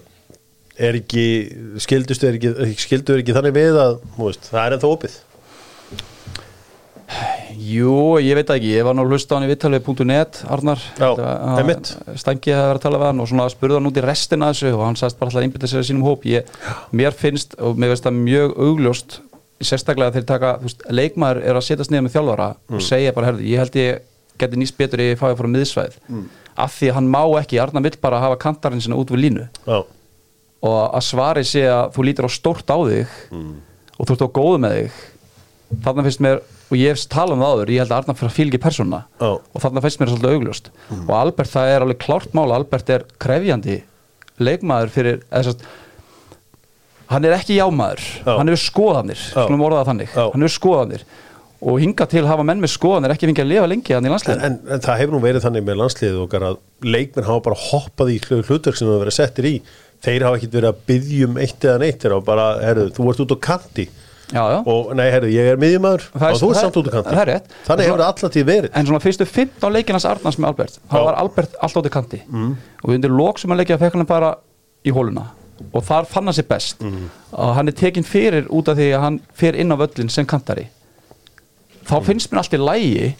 [0.73, 1.27] er ekki,
[1.85, 5.21] skildustu er ekki, skildu er ekki þannig við að, veist, það er ennþá opið
[7.63, 10.81] Jú, ég veit ekki, ég var nú að hlusta á hann í vittalið.net, Arnar.
[12.19, 14.71] Stangið að vera að tala við hann og svona spurði hann út í restina þessu
[14.73, 16.49] og hann sagðist bara alltaf að einbytta sér að sínum hóp ég,
[16.91, 19.19] mér finnst og mér finnst það mjög augljóst
[19.63, 22.75] sérstaklega þegar taka, þú veist, leikmaður er að setjast niður með þjálfara Mm.
[22.75, 24.01] og segja bara, herði, ég held ég
[24.41, 26.25] geti nýst betur ef ég fái að fara miðsvæð Mm.
[26.57, 29.47] af því að hann má ekki, Arnar vill bara hafa kantarinn sinna út við línu
[29.67, 29.85] Já,
[30.63, 33.55] og að svari sé að þú lítir á stórt á þig Mm.
[33.99, 34.91] og þú ert á góðu með þig
[35.83, 38.31] þarna finnst mér, og ég hef talað um það áður ég held að Arnar fyrir
[38.31, 39.29] að fylgja persóna Já.
[39.33, 40.69] og þarna finnst mér svolítið augljóst.
[41.03, 43.79] Og Albert, það er alveg klárt mál Albert er krefjandi
[44.43, 45.65] leikmaður fyrir eða, sest,
[47.11, 48.01] hann er ekki jámaður.
[48.23, 48.31] Já.
[48.39, 49.43] hann hefur skoðanir, Já.
[49.45, 50.15] skulum orða það þannig.
[50.17, 51.05] Hann hefur skoðanir.
[51.63, 54.11] Og hinga til hafa menn með skoðanir ekki fengið að lifa lengi hann í en,
[54.11, 54.47] landsliðinu.
[54.49, 58.11] En, en það hefur nú verið þannig með landsliðið okkar að leikmenn hafa bara hoppað
[58.11, 59.53] í hlu- hlutverk sem það verið settir í.
[60.03, 63.21] Þeir hafa ekkit verið að byggjum eitt eða neitt þeir hafa bara, herru, þú ert
[63.23, 63.85] út á kanti
[64.33, 64.57] já, já.
[64.65, 67.13] og nei, herru, ég er er- og þú það- samt út á kanti.
[67.29, 68.69] er þannig hefur það alltaf tíð verið.
[68.73, 72.21] En svona fyrstu 15 leikinans Arnars með Albert þá var Albert alltaf út í kanti.
[72.83, 74.35] Og undir lók sem hann leikja fekk hann bara
[74.85, 75.27] í hóluna.
[75.73, 76.81] Og þar fann hann sér best.
[77.31, 80.25] Og hann er tekinn fyrir út af því að hann fer inn á völlin sem
[80.25, 80.67] kantari.
[81.85, 83.13] Þá finnst mér allt í lægi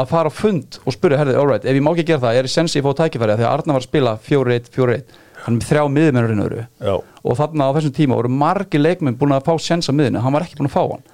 [0.00, 2.44] að fara á fund og spyrja herði, alright, ef ég má ekki gera það, er
[2.48, 5.02] ég sensi að fá tækifæri af því að Arnar var að spila 4-1, 4-1
[5.44, 6.94] hann er með þrjá miðumennurinn öðru Já.
[7.00, 10.36] og þarna á þessum tíma voru margir leikmenn búin að fá sens á miðinu, hann
[10.36, 11.04] var ekki búin að fá hann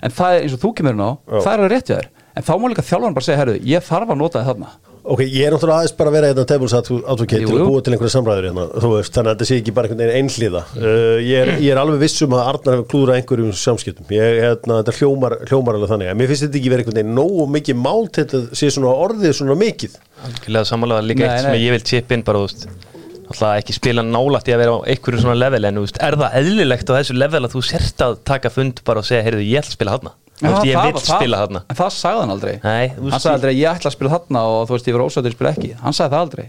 [0.00, 1.40] en það er eins og þú kemur inn á, Já.
[1.40, 3.90] það er alveg rétt hjá þér en þá má líka þjálfan bara segja, herru, ég
[3.90, 7.38] þarf að nota þarna Ok, ég er náttúrulega aðeins bara að vera hérna tables advocate
[7.40, 9.72] Jú, til að búa til einhverja samræður hérna, þú veist, þannig að þetta sé ekki
[9.76, 10.60] bara einhvern veginn einhliða.
[10.76, 14.12] Uh, ég, er, ég er alveg viss um að Arnar hefur klúðrað einhverjum samskiptum.
[14.12, 16.12] Ég, hérna, þetta hljómar, hljómar alveg þannig.
[16.12, 18.92] En mér finnst þetta ekki verið einhvern veginn nógu mikið mál til að sé svona
[19.06, 19.96] orðið svona mikið.
[20.28, 22.89] Algjörlega samanlega líka eitt sem ég vil chip in bara, þú veist
[23.30, 26.36] alltaf ekki spila nálægt í að vera á einhverju svona level en veist, er það
[26.40, 29.62] eðlilegt á þessu level að þú sért að taka fund bara og segja, heyrðu, ég
[29.62, 29.96] ætla að spila
[30.40, 32.54] veist, ég vil spila hana en það sagði hann aldrei.
[32.64, 35.30] Nei, hann sagði aldrei, ég ætla að spila þarna og þú veist, ég verið ósættur
[35.30, 35.70] að spila ekki.
[35.82, 36.46] Hann sagði það aldrei.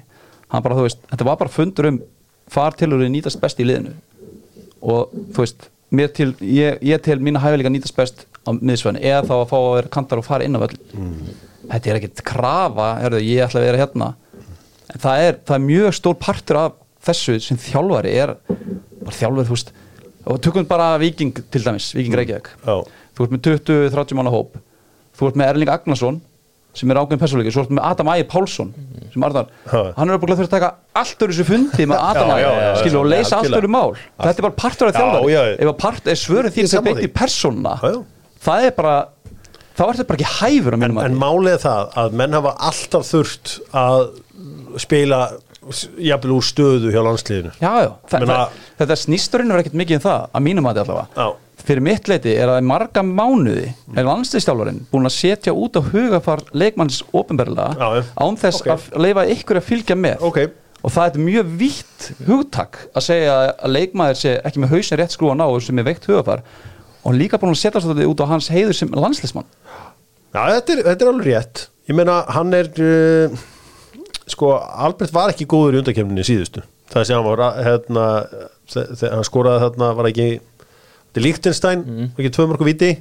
[0.52, 2.02] Hann bara, veist, þetta var bara fundur um
[2.52, 3.94] far til og nýtast best í liðinu.
[4.82, 9.26] Og þú veist, mér til ég, ég til mína hæfileika nýtast best á miðsvæðinu, eða
[9.28, 10.78] þá að fá að vera kantar og fara inn á völl
[11.72, 14.08] þetta er ekkert krafa, herðu, ég ætla að vera hérna
[14.92, 16.74] en það er, það er mjög stór partur af
[17.08, 19.72] þessu sem þjálfari er bara þjálfari, þú veist
[20.32, 22.76] og tökum bara Viking til dæmis, Viking Reykjavík Já.
[23.18, 24.60] þú ert með 20-30 mánu hóp
[25.18, 26.20] þú ert með Erling Agnarsson
[26.78, 28.70] sem er ákveðin persónuleiki, svo ert með Adam Ægir Pálsson
[29.12, 29.82] sem Arnar, Já.
[29.98, 30.70] hann er bara þurft að taka
[31.02, 33.58] allt öðru þessu fundi með Adam Ægir og leysa allt algjörlega.
[33.60, 35.42] öðru mál þetta er bara partur af Já, þjálfari já.
[35.58, 37.98] ef part svörið Ég þín sem beint í já.
[38.46, 38.96] það er bara
[39.76, 43.54] þá er þetta bara ekki hæfur en, en málið það að menn hafa alltaf þurft
[43.74, 44.02] að
[44.80, 45.22] spila
[46.02, 47.52] jafnvel úr stöðu hjá landsliðinu.
[47.62, 51.08] Já, já, það, þetta snýsturinn er ekkert mikið um það að mínum að allavega.
[51.16, 51.28] Já.
[51.62, 56.42] fyrir mitt leiti er að marga mánuði er landslistjálfarinn búin að setja út á hugafar
[56.58, 58.04] leikmanns ofinberlega Já, já.
[58.18, 58.72] án þess Ok.
[58.72, 60.24] að leifa ykkur að fylgja með.
[60.26, 60.40] Ok,
[60.82, 65.14] og það er mjög vítt hugtak að segja að leikmaður sé ekki með hausin rétt
[65.14, 66.42] skrúan á sem er veikt hugafar
[67.06, 69.46] og líka búin að setja þetta út á hans heiður sem landslismann
[70.34, 71.68] Já, þetta er, þetta er alveg rétt.
[71.92, 73.34] Ég meina, hann er uh,
[74.30, 76.64] sko, Albert var ekki góður í undakefninni síðustu.
[76.92, 78.08] Það sem hann var hérna,
[78.76, 80.28] hann skoraði þarna var ekki
[81.16, 82.12] er Lichtenstein, mm.
[82.18, 82.92] ekki tvö mörgu viti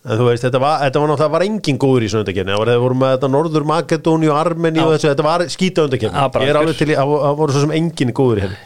[0.00, 2.62] en þú veist, þetta var, þetta var náttúrulega var engin góður í þessu undakefni, það
[2.62, 6.24] var, það voru með þetta Norður Makedóni og Armeni og þessu, þetta var skýta undakefni,
[6.40, 8.60] ég er alveg til það það voru svo sem engin góður í henni.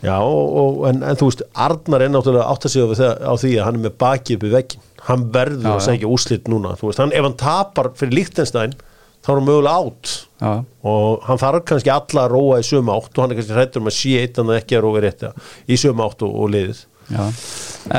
[0.00, 3.50] Já, og, og, en, en þú veist Arnar er náttúrulega átt að segja á því
[3.58, 6.88] að hann er með baki upp í veggin hann verður að segja úslit núna þú
[6.88, 8.72] veist, hann, ef hann tapar fyrir Lichtenstein
[9.20, 10.52] þá er hann mögulega átt Já.
[10.90, 13.82] og hann þarf kannski alla að róa í sömu átt og hann er kannski hrættur
[13.84, 15.24] um að sé eitt en ekki að róa rétt
[15.68, 16.80] í sömu átt og, og liðið
[17.10, 17.26] Já.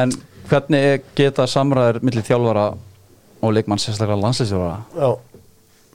[0.01, 0.15] en
[0.49, 2.65] hvernig geta samræður millir þjálfara
[3.41, 5.11] og leikmann sérstaklega landslisþjálfara Já.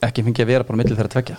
[0.07, 1.37] ekki fengið að vera bara millir þeirra tvekja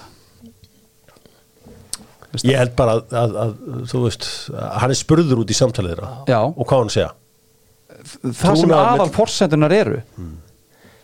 [2.45, 3.55] ég held bara að, að, að
[3.89, 6.41] þú veist, hann er spurður út í samtalið þeirra Já.
[6.45, 7.09] og hvað hann að segja
[8.37, 10.03] það sem aðal milli- forsendunar eru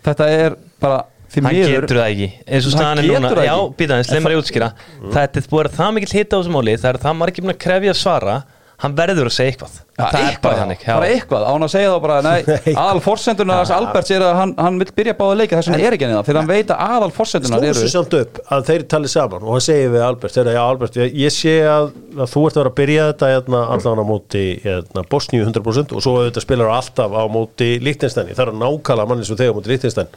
[0.05, 1.01] þetta er bara
[1.42, 3.77] hann miður getur það ekki eins og Hann staðan er núna, það já, ekki.
[3.81, 4.68] býta hans, leið mér að útskýra.
[5.05, 7.55] Það er búið að það mikill hita á þessu máli það er það margir búin
[7.55, 8.37] að krefja svara
[8.85, 9.75] hann verður að segja eitthvað.
[9.94, 13.61] Ja, það er bara þannig bara eitthvað, án að segja þá bara nei, aðal forsendunar
[13.61, 16.25] þess Alberts er að hann, hann vil byrja báða leika þess að er ekki niða
[16.27, 19.47] fyrir hann veit að aðal forsendunar slóðu eru svo samt upp að þeir tali saman
[19.47, 22.59] og hann segir við Albert, þeirra, já Albert ég, ég sé að, að þú ert
[22.59, 26.49] að vera að byrja þetta hérna, allan á móti hérna, Bosníu 100% og svo auðvitað
[26.49, 30.11] spilar þú alltaf á móti Líktinstæni, það er nákvæmlega manni sem þegar á móti Líktinstæn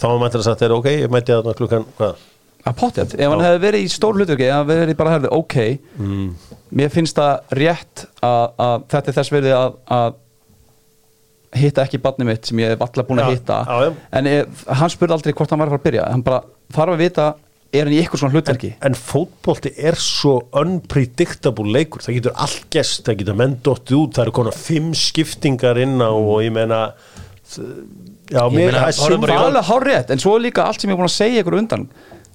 [0.00, 2.24] þá mættir að sagt þeirra, ok, ég mætti þarna klukkan hvað,
[2.60, 5.30] að potið, ef hann hefði verið í stór hlutverki ef hann hefði verið bara hefði,
[5.36, 5.56] ok.
[6.80, 10.18] Mér finnst það rétt að, að þetta er þess verið að, að
[11.60, 13.62] hitta ekki barni mitt sem ég hef allar búin að hitta.
[13.66, 13.94] já, já.
[14.18, 16.10] en ef, hann spurði aldrei hvort hann var að fara að byrja.
[16.14, 16.42] Hann bara
[16.76, 17.30] þarf að vita
[17.70, 18.72] er hann í ykkur svona hlutverki?
[18.86, 24.14] En fótbolti er svo unpredictable leikur, það getur allt gest það getur menn dottið út,
[24.16, 26.80] það eru konar fimm skiptingar inn á og ég meina
[27.56, 31.16] já, mér er alveg hár rétt, en svo líka allt sem ég er búin að
[31.16, 31.88] segja ykkur undan.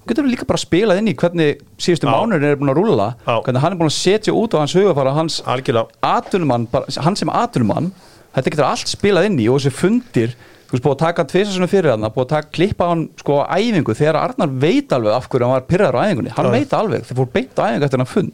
[0.05, 2.13] Getur líka bara spilað inn í hvernig síðustu Já.
[2.13, 3.39] mánuðin er búin að rúlla Já.
[3.41, 7.87] hvernig hann er búin að setja út á hans hugafara hans bara, hann sem atvinnumann
[8.35, 11.71] þetta getur allt spilað inn í og þessi fundir þú veist búið að taka tvisasunum
[11.71, 15.29] fyrir hann búið að taka klippa hann sko á æfingu þegar Arnar veit alveg af
[15.29, 16.33] hverju hann var pyrraður á æfingunni.
[16.35, 16.53] Hann Já.
[16.53, 18.31] veit alveg, þeir fór beint á æfingu eftir hann fund.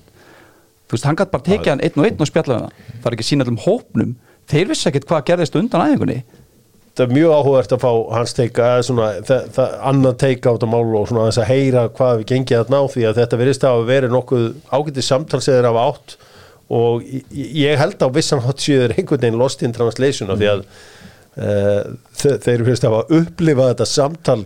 [0.87, 3.17] Þú veist, hann gæti bara tekið hann einn og einn og spjallað hann það er
[3.17, 4.15] ekki sína allum hópnum.
[4.51, 6.17] Þeir vissi ekkert hvað gerðist undan æfingunni
[7.01, 8.71] það er mjög áhugavert að fá hans teika
[9.89, 12.79] annan teika á þetta mál og svona þess að heyra hvað við gengið að ná
[12.93, 16.17] því að þetta verðist að verið nokkuð ágætið samtalseður af átt
[16.71, 20.65] og ég, held á vissan hot síður einhvern veginn lost in translation af því að
[21.41, 24.41] uh, þe þeir finnst að hafa upplifað þetta samtal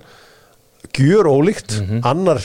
[0.95, 1.75] gjör ólíkt
[2.07, 2.39] annar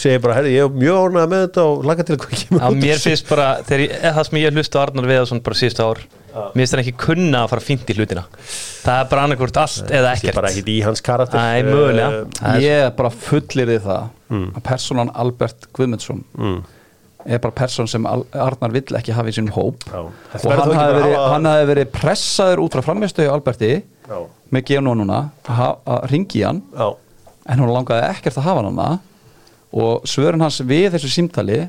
[0.00, 2.62] segir bara, herri, ég er mjög ánægð með þetta og laka til að hvað kemur
[2.62, 5.42] Já, út úr mér þessu." finnst bara, ég, það sem ég hlusta á Arnar Viðarsson
[5.44, 6.00] bara síðustu ár
[6.34, 9.90] mér finnst hann ekki kunna að fara fínt í hlutina það er bara annarkvort allt
[9.90, 12.20] eða Ég er ekkert bara ekkit í hans karakter Æ, mögulega.
[12.38, 16.60] Það er- ég er bara fullir í það að personan Albert Guðmundsson mm.
[17.26, 20.00] er bara person sem Arnar vill ekki hafa í sínum hóp Já.
[20.06, 24.18] og Þetta verður hann hafi verið, hafa- verið pressaður út frá framistöðu Alberti Já.
[24.50, 24.80] með G.O.
[24.94, 26.88] núna að, ringi hann Já.
[27.50, 29.00] en hún langaði ekkert að hafa hann
[29.70, 31.60] og svörun hans við þessu símtali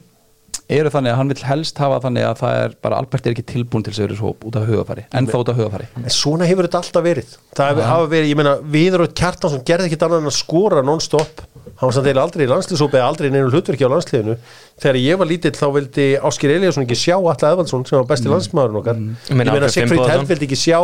[0.77, 3.47] eru þannig að hann vill helst hafa þannig að það er bara Albert er ekki
[3.51, 6.81] tilbúin til þessu hóp út af hugafari, ennþá út af hugafari En svona hefur þetta
[6.81, 7.37] alltaf verið.
[7.57, 10.83] Það hefur hafa verið, ég meina, Viður og Kjartansson gerði ekkit annað en að skora
[10.85, 11.41] non-stop.
[11.81, 14.35] Hann var samt eiginlega aldrei í landslýsópi eða aldrei í neinu hlutverki á landsliðinu.
[14.81, 18.29] Þegar ég var lítill þá vildi Áskir Eliasson ekki sjá Alla Eðvaldsson sem var besti
[18.29, 18.35] mm.
[18.35, 18.99] landsmaðurinn okkar.
[19.01, 20.11] Meina, Ég meina, Finnbogason.
[20.13, 20.77] Held vildi ekki sjá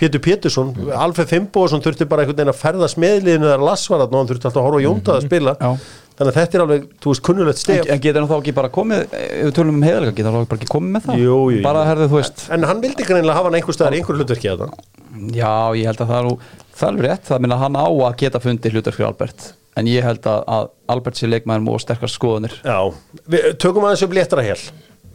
[0.00, 0.72] Pétur Pétursson.
[0.96, 4.30] Alfred Finnbóðsson þurfti bara einhvern veginn að ferða smeðliðinu þegar Lass var þarna og hann
[4.32, 5.56] þurfti alltaf að horfa á Jóndað að spila.
[5.60, 5.70] Já.
[6.18, 7.90] Þannig að þetta er alveg, þú veist, kunnulegt en, stef.
[7.94, 10.50] en getur hann þá ekki bara komið ef við tölum um heiðalega, getur hann þá
[10.50, 11.20] bara ekki komið með það?
[11.22, 14.00] Jú, jú, bara herðu þú veist En hann vildi greinlega hafa hann einhver staðar í
[14.00, 14.64] einhver hlutverki að
[15.34, 16.34] já, ég held að það er nú
[16.78, 19.46] það er alveg rétt, það minna hann á að geta fundið hlutar fyrir Albert,
[19.78, 22.78] en ég held að, að Albert sé leikmaður og sterkast skoðunir Já,
[23.30, 24.62] við tökum aðeins upp léttara hér.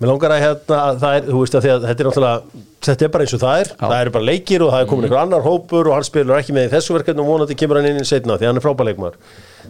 [0.01, 3.05] Mér langar að hérna, að það er, þú veist að að þetta er náttúrulega, þetta
[3.05, 5.21] er bara eins og það er, það eru bara leikir og það er komin einhver
[5.21, 8.01] annar hópur og hann spilur ekki með í þessu verkefni og vonandi kemur hann inn
[8.01, 9.19] í setna því hann er frábæleikmar.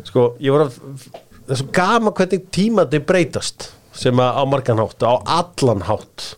[0.08, 0.80] Sko, ég var að,
[1.44, 6.32] það er svo gama hvernig tímandi breytast sem að á margan hátt, á allan hátt.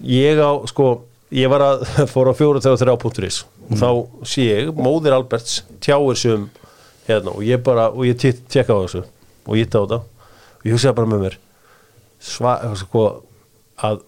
[0.00, 1.02] Ég á, sko,
[1.34, 3.88] ég var að fóra fjóru þegar þeirra á punkturis og þá
[4.28, 6.48] sé ég, móðir Alberts tjáir sig um
[7.06, 10.00] hérna og ég bara, og ég tjekka á þessu og ég þetta á þetta.
[10.62, 11.38] Og ég hugsaði bara með mér
[12.22, 13.04] sva, sko,
[13.82, 14.02] að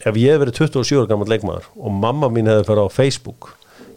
[0.00, 3.52] ef ég hef verið 27 ára gammal leikmaður og mamma mín hefði farið á Facebook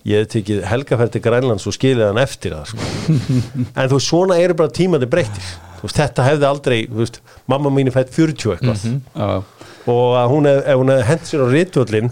[0.05, 2.87] ég hef tekið helgaferð til Grænlands og skilið hann eftir það sko.
[3.79, 5.51] en þú veist, svona eru bara tímandi breytir
[5.83, 9.01] veist, þetta hefði aldrei, veist, mamma mín er fætt 40 eitthvað Mhm.
[9.15, 9.43] Já.
[9.83, 12.05] og hún hef, ef hún hefði hent sér á rítvöllin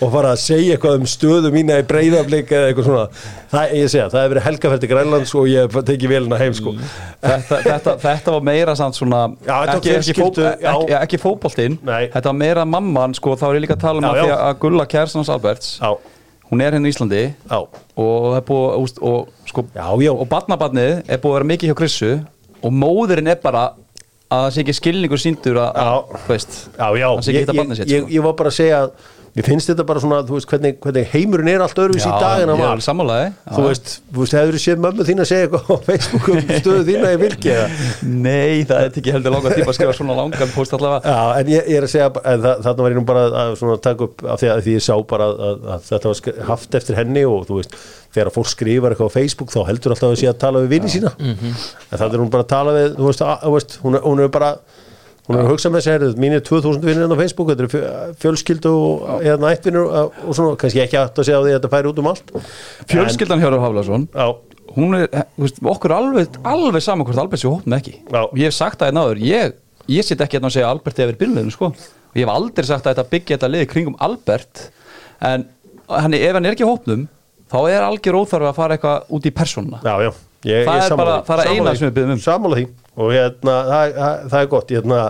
[0.00, 3.02] og fara að segja eitthvað um stöðu mína í breyðaflik eða eitthvað svona
[3.52, 6.54] það, ég segja, það hefði verið helgaferð til Grænlands og ég hef tekið velina heim
[6.56, 10.72] sko þetta, þetta, þetta var meira samt svona Já, ekki, ekki, já.
[10.72, 12.06] ekki, ekki fótboltinn Nei.
[12.14, 14.36] þetta var meira mamman sko, þá er ég líka að tala um Já, að, já.
[14.48, 15.92] að Gulla Kjærstans Alberts Já,
[16.52, 17.58] hún er hérna í Íslandi já,
[17.96, 18.42] og er
[18.82, 19.64] úst, og, sko,
[20.12, 22.10] og barnabarnið er búið að vera mikið hjá Krissu
[22.62, 23.70] og móðurinn er bara
[24.32, 26.20] að það sé ekki skilningur síndur að, að Já.
[26.24, 28.12] þú veist, Já, Það sé ekki ég, hitta ég, barnið sitt, ég, sko.
[28.16, 28.92] ég var bara að segja að
[29.32, 32.42] mér finnst þetta bara svona, þú veist, hvernig, hvernig heimurinn er allt öðruvísi í dag
[32.42, 32.72] en að ég er var.
[32.74, 35.76] alveg sammálaði Þú veist, þú veist, hefur þú séð mömmu þín að segja eitthvað á
[35.86, 37.68] Facebook um stöðu þína í vilki eða?
[38.26, 41.14] Nei, það er ekki heldur langar tíma að skrifa svona langan post allavega.
[41.16, 43.78] Já, en ég, ég er að segja, það, þarna var ég nú bara að svona
[43.88, 46.78] taka upp af því að því ég sá bara að, að, að þetta var haft
[46.82, 47.76] eftir henni og þú veist,
[48.12, 50.74] þegar að fólk skrifar eitthvað á Facebook þá heldur alltaf að sé að tala við
[50.76, 51.14] vinni sína.
[51.24, 53.00] En það er hún bara að tala við, að,
[53.48, 54.52] þú veist hún, er- hún er bara
[55.32, 58.14] hún er að hugsa með sér, mín er 2000 vinnir á Facebook, þetta er fjö-
[58.22, 61.58] fjölskyldu og eða nættvinnur og, og svona, kannski ekki aftur að segja á því að
[61.58, 62.32] þetta færi út um allt.
[62.92, 64.26] Fjölskyldan Hjórar Haflason Já,
[64.76, 67.94] hún er, þú veist, okkur alveg, alveg saman hvort Albert sé hópnum ekki.
[68.12, 68.20] Já.
[68.28, 69.56] og ég hef sagt það hérna áður, ég,
[69.96, 71.72] ég sitt ekki hérna að segja Albert hefur byrjuleginu sko.
[72.12, 74.66] Og ég hef aldrei sagt að þetta byggja þetta liði kringum Albert.
[75.22, 75.46] En
[75.88, 77.06] hann, ef hann er ekki í hópnum
[77.52, 79.80] þá er algjör óþarf að fara eitthvað út í persónuna.
[79.84, 80.12] Já, já.
[80.42, 82.20] Ég, Það ég er sammála bara- það er eina sem við biðjum um.
[82.24, 82.64] Sammála því
[82.98, 85.00] og hérna, það, það, það er gott hérna,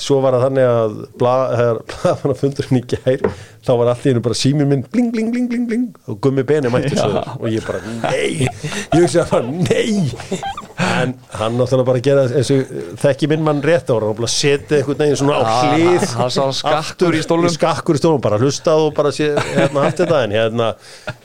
[0.00, 3.24] svo var það þannig að bla, þegar blaðan að fundurinn í gær
[3.66, 6.96] þá var hennu bara síminn minn bling, bling, bling, bling, bling og gummi beni mætti
[6.96, 8.46] svo og ég bara, nei.
[8.46, 13.90] Ég hugsa bara, nei en hann náttúrulega bara gera eins og þekki minn mann rétt
[13.92, 17.52] ára og bara setja einhvern veginn svona á sá skakkur í stólnum.
[17.54, 20.22] skakkur í stólum, bara hlustað og bara sé, hérna haft þetta.
[20.26, 20.66] En hérna,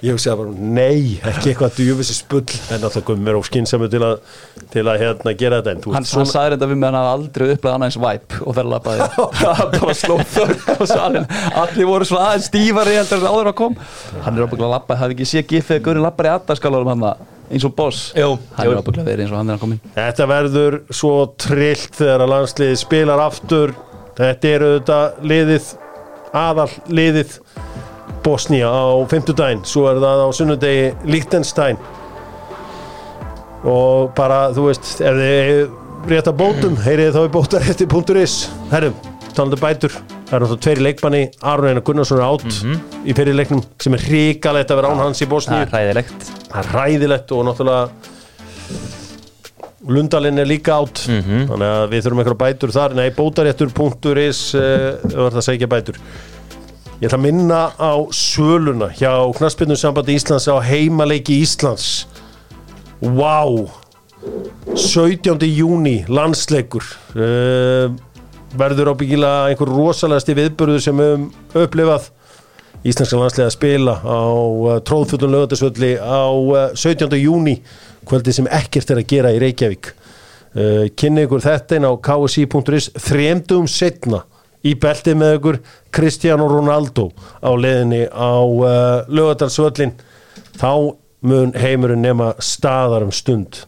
[0.06, 4.16] ég hugsa bara, nei ekki eitthvað djúfissi spull en náttúrulega gummi er óskinsamur til að
[4.74, 5.76] til að hérna gera þetta.
[5.76, 8.30] En þú hann, hann sagði þetta við með hann að aldrei upplega annað eins væp
[8.42, 9.00] og þeirra labbaði
[9.44, 11.26] það bara sló þörg á salin
[11.64, 13.74] allir voru svona aðeins stífari heldur en áður að kom
[14.26, 15.46] hann er ábygglega að labba, hafði ekki séð
[17.50, 18.12] í eins og boss.
[18.18, 19.94] Jú, hann er ábygglega verið eins og hann er að koma inn.
[19.96, 23.76] Þetta verður svo trillt þegar að landsliðið spilar aftur.
[24.16, 25.72] Þetta er auðvitað liðið
[26.36, 27.38] aðal liðið
[28.26, 29.64] Bosnia á fimmtudaginn.
[29.68, 31.80] Svo er það á sunnudegi Liechtenstein.
[33.66, 38.36] Og bara þú veist ef þið rétt að bótum heyrið þá í bótarétti.is
[38.74, 38.98] Herrum,
[39.34, 39.96] talandi bætur.
[40.26, 42.62] Það eru þá tveiri leikmanni Aron Einar Gunnarsson átt
[43.06, 46.45] í fyrir leiknum sem er hrikalegt að vera án hans í það Bosníu er hræðilegt
[46.56, 47.90] það er ræðilegt og náttúrulega
[49.86, 52.96] Lundalinn er líka átt þannig að við þurfum eitthvað bætur þar.
[52.98, 56.00] Nei, bótaréttur.is uh, var það að segja bætur.
[56.96, 62.08] Ég ætla að minna á söluna hjá Knaspinu sambandi Íslands á heimaleiki Íslands.
[63.04, 63.68] Wow
[64.74, 65.38] 17.
[65.54, 66.86] júni landsleikur.
[67.14, 67.94] Uh,
[68.56, 71.26] verður ábyggilega einhver rosalegasti viðbörður sem við höfum
[71.66, 72.10] upplifað
[72.86, 77.16] Íslenska landslega að spila á uh, tróðfullun lögatarsvölli á uh, 17.
[77.18, 77.56] júni
[78.06, 79.90] kvöldi sem ekkert er að gera í Reykjavík.
[80.54, 84.22] Uh, kynni ykkur þetta inn á ksi.is þremdum setna
[84.66, 85.58] í beltið með ykkur
[85.98, 87.10] Cristiano Ronaldo
[87.42, 89.96] á leðinni á uh, lögatarsvöllin
[90.60, 90.94] þá
[91.26, 93.64] mun heimurinn nema staðar um stund.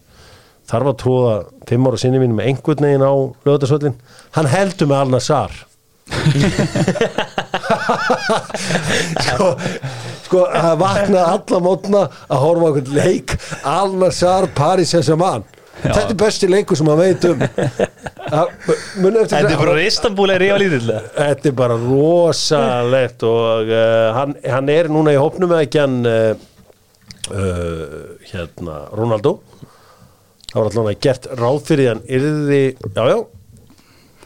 [0.69, 3.13] Þarf að tróða fimm ára sinni mínu með einhvern veginn á
[3.49, 3.97] lögatarsvöllin
[4.37, 5.63] hann heldur með Alna Sar
[9.25, 9.47] sko,
[10.27, 13.35] sko að vakna alla mótna að horfa einhvern leik
[13.67, 15.45] Al-Nassar Paris Saint-Germain.
[15.77, 17.41] Þetta er besti leikur sem maður veit um.
[18.33, 18.53] Að-
[19.29, 24.33] Þetta er bara Istanbul er ég á lítill þetta er bara rosalegt og uh, hann,
[24.41, 26.33] hann er núna í hópnum með ekki hann uh,
[28.31, 29.37] hérna Ronaldo.
[30.47, 32.61] Það var allavega gert ráð fyrir hann yrði,
[32.95, 33.17] já já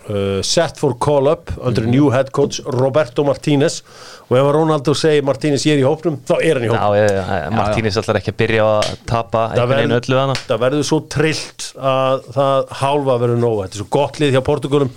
[0.10, 1.92] uh, set for call up under Mhm.
[1.92, 3.82] new head coach Roberto Martínez
[4.30, 7.98] og ef Ronaldo segir Martínez ég er í hópnum þá er hann í já, Martínis
[8.02, 12.24] ætlar ekki að byrja að tapa einhvern veginn öllu hana það verður svo trillt að
[12.34, 13.58] það hálfa verður nóg.
[13.66, 14.92] Þetta er svo gott lið hjá Portugalum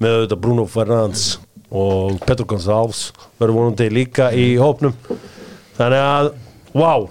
[0.00, 1.24] með auðvitað Bruno Fernandes
[1.70, 4.94] og Petro Gonçalves verður vonandi líka í hópnum.
[5.78, 6.32] Þannig að,
[6.74, 7.08] wow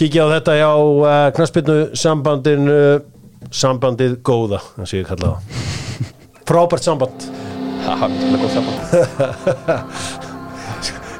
[0.00, 2.78] kíkja á þetta hjá uh, knaspinnu sambandinu
[3.52, 5.79] sambandið góða, það sé ég kalla það
[6.50, 7.30] frábært samband.
[7.86, 10.26] Það er mjög góð samband.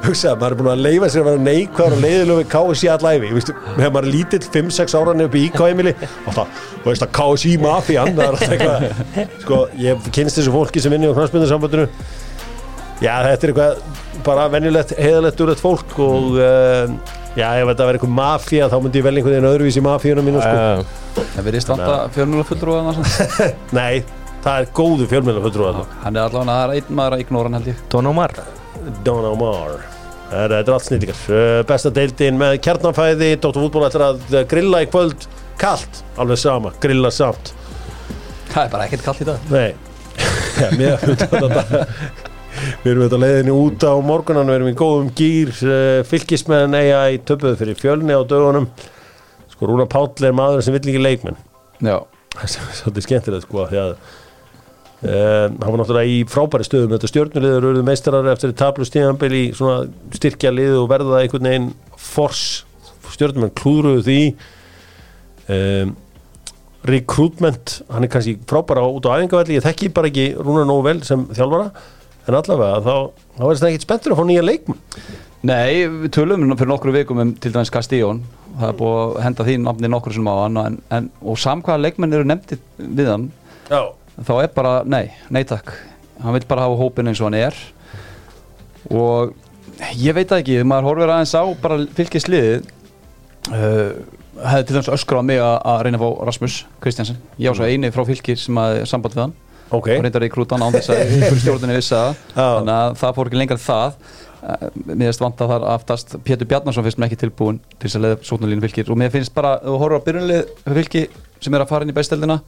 [0.01, 3.27] Hugsaði, maður er búin að leifa sér að vera neikvæður og leiðilegu við KSI allæfi
[3.45, 7.11] þegar maður er lítill 5-6 ára nefn upp í IK-heimili og það, og veist að
[7.19, 9.35] KSI mafían það er alltaf eitthvað.
[9.43, 11.85] Sko, ég kynst þessu fólki sem vinni á knastbundarsambandinu
[13.01, 16.95] já, þetta er eitthvað bara venjulegt, heiðalegt, úrlegt fólk og uh,
[17.37, 20.41] já, ef þetta verður eitthvað mafía þá myndi ég vel einhvern veginn öðruvísi mafíunum mínu
[20.41, 20.57] sko.
[20.57, 22.95] uh, Það verðist vanta fjölmjöla fulltrúa
[23.79, 24.01] nei,
[24.41, 27.57] það er góðu fjölmjöla fulltrúa Hann er allavega, það er einn maður að ignóra hann
[27.59, 27.81] held ég.
[27.93, 28.33] Don Omar.
[29.05, 29.75] Don Omar.
[30.31, 34.37] Það er, þetta er allt snýtingar uh, Besta deildin með kjarnanfæði Dóttur fútból ætlar að
[34.51, 35.25] grilla í kvöld.
[35.61, 37.51] Kalt, alveg sama, grilla samt.
[38.51, 39.51] Það er bara ekkert kallt í dag.
[39.51, 39.75] Nei.
[40.77, 41.75] Mér, þetta,
[42.81, 45.51] Við erum þetta leiðinni út á morgunan Við erum í góðum gýr
[46.09, 48.67] Fylkismenn eiga í töpuð fyrir fjölni á dögunum.
[49.53, 51.39] Sko Rúna Páll er maður sem vill ekki leikmenn.
[51.81, 52.01] Já,
[52.31, 53.93] Það er svolítið skemmtilegt sko því að
[55.01, 56.91] Um, hann var náttúrulega í frábæri stöðum.
[56.93, 61.49] Þetta stjórnuliður eruðu meistarar eftir tablu stíðanbili í svona styrkja lið og verða það einhvern
[61.49, 62.43] veginn fors
[63.11, 64.19] stjórnumenn klúðruðu því.
[65.51, 65.95] Um,
[66.87, 69.57] recruitment hann er kannski frábæra út á æfingavelli.
[69.57, 71.71] Ég þekki bara ekki Rúnar nógu vel sem þjálfara.
[72.29, 74.81] En allavega þá, þá er þetta ekkit spenntur að fá nýja leikmenn
[75.41, 78.11] Nei, við tölum fyrir nokkru vikum um til dæmis Castillo.
[78.59, 81.81] Það er búið að henda því nafni nokkur sem á hann en, en, og samkvæða
[81.81, 83.23] leikmenn eru nefndi við hann.
[83.71, 83.79] Já,
[84.27, 85.73] þá er bara, nei, nei takk.
[86.21, 87.57] Hann vil bara hafa hópin eins og hann er.
[88.91, 89.33] Og
[89.97, 92.65] ég veit ekki, ef maður horfir aðeins á bara fylgisliðið
[93.51, 94.01] uh,
[94.41, 97.57] hefði til dæmis öskur á mig að, að reyna að fá Rasmus Kristjansen ég á
[97.57, 99.37] svo eini frá fylgir sem að samband við hann.
[99.71, 99.87] Ok.
[99.95, 102.17] Og reyndar í krútan án þess að stjórnir vissi það.
[102.35, 102.43] Já.
[102.43, 104.01] þannig að það fór ekki lengra en það.
[104.41, 107.99] Eh, mér finnst vant að það aftast Pétur Bjarnarsson finnst mér ekki tilbúin til þess
[107.99, 108.91] að leiða sóknarlínu fylgir.
[108.91, 111.05] Og mér finnst bara, þú horfir á byrjunlið fylgi
[111.39, 112.41] sem er að fara inn í besteldina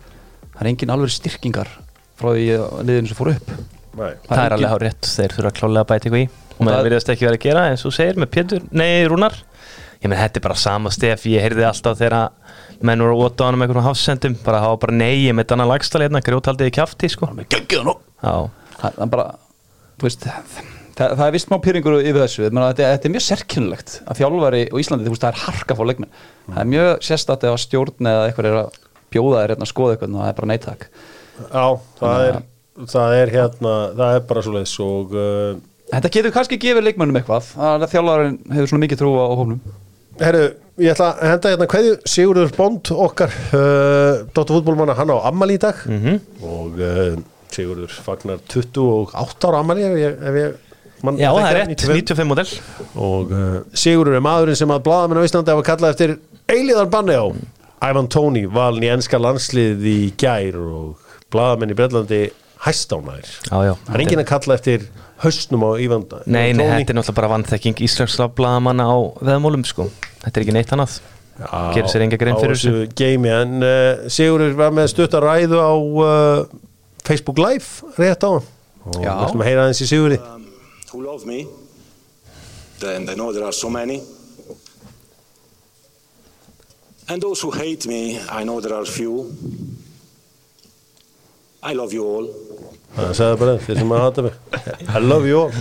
[0.54, 1.70] það er engin alveg styrkingar
[2.20, 3.50] frá því að liðinu sem fór upp.
[3.94, 4.12] Nei.
[4.28, 6.30] Það er alveg hár rétt, þeir þurfa klálega að bæta eitthvað í.
[6.54, 9.34] Og það- maður virðast ekki verið að gera eins og segir með Pétur, nei Rúnar.
[10.04, 12.30] Ég menn þetta er bara sama stef, ég heyrði alltaf þegar
[12.84, 15.48] menn voru að óta á hann með einhvern hafsendum bara hafa bara nei, ég með
[15.54, 17.30] þannig lagstali hérna, grjótaldið í kjafti sko.
[18.20, 18.50] Það
[18.82, 19.26] það er bara,
[19.98, 20.26] þú veist
[20.94, 22.50] það, það er vist má pyrringur yfir þessu.
[22.52, 25.78] Menn, þetta, þetta er mjög sérkynlegt að þjálfari og Íslandi, þú veist, það er harka
[25.80, 26.12] fór leikmenn.
[26.50, 28.82] Það er mjög sérstætt ef að stjórn eða eitthvað er að
[29.14, 30.88] bjóða þér hérna að skoða eitthvað og það er bara neittak
[31.54, 31.68] Já,
[32.00, 32.42] það er,
[32.94, 35.54] það er hérna það er bara svo leiðis og uh,
[35.94, 39.60] Þetta getur kannski gefið leikmönnum eitthvað að þjálfarinn hefur svona mikið trú á hófnum
[40.22, 40.44] Herru,
[40.82, 45.58] ég ætla að henda hérna hverju Sigurður Bond okkar uh, Dóttar fútbólmanna, hann á ammali
[45.58, 46.20] í dag Mhm.
[46.46, 47.16] og uh,
[47.54, 50.54] Sigurður fagnar 28 ára ammali ef ég, ef ég
[51.06, 51.98] man, Já það er rétt, 95.
[52.14, 52.54] 95 model
[53.10, 56.16] og uh, Sigurður er maðurinn sem að blaðamenn á Íslandi hafa kallað eftir
[56.54, 57.26] eiliðar banni á
[57.84, 62.22] Ivan Tóni valin í enska landslið í gær og blaðamenn í Brellandi
[62.64, 64.86] hæstánæðir Það er enginn að kalla eftir
[65.24, 66.70] haustnum á Ivan Nei, nei, Tóni.
[66.80, 69.90] þetta er náttúrulega bara vannþekking íslenskla blaðamanna á veðmólum sko.
[70.24, 70.98] Þetta er ekki neitt annað.
[71.74, 75.60] Gerir sér enga grein fyrir þessu geimi en uh, Sigurður var með stutt að ræðu
[75.60, 76.44] á uh,
[77.04, 78.46] Facebook Live rétt á hann
[78.84, 80.20] og við ætlum að heyra aðeins í Sigurði.
[80.22, 80.46] Um,
[80.92, 81.48] who love me,
[82.86, 84.04] and I know there are so many.
[87.10, 89.28] And those who hate me, I know there are few.
[91.62, 92.28] I love you all.
[92.94, 94.36] það sagði bara þeir sem að hata mig.
[94.94, 95.54] I love you all.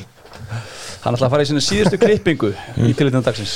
[1.02, 3.55] Hann ætla að fara í sinni síðustu klippingu í tilitinu dagsins.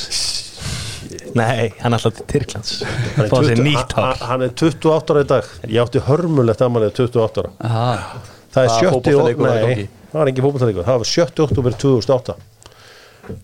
[1.36, 2.78] Nei, hann er alltaf til Tyrklands.
[3.16, 5.50] Hann er Fá sér 20 nýtt hann- hann er 28 ára í dag.
[5.68, 7.52] Ég átti hörmulegt amalið 28 ára.
[7.60, 8.22] Aha.
[8.56, 11.42] það er Hvaða 70 fótboltaleikur var í nei, það var engin fótballtalegur það var 70
[11.44, 12.36] oktober 2008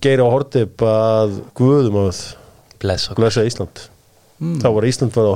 [0.00, 2.22] Geir á Hortip að guðum að
[2.80, 3.10] Bless
[4.42, 5.34] Ísland þá var Ísland var á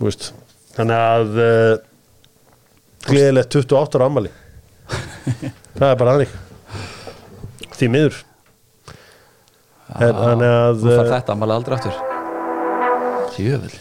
[0.00, 0.30] veist.
[0.74, 1.74] þannig að uh,
[3.06, 4.32] gleðilegt 28 ára ammali
[5.78, 6.32] það er bara hannig
[7.80, 8.16] því miður.
[9.90, 11.94] Þannig að Þú fær uh, þetta maður aldrei aftur.
[13.34, 13.78] Sjöfull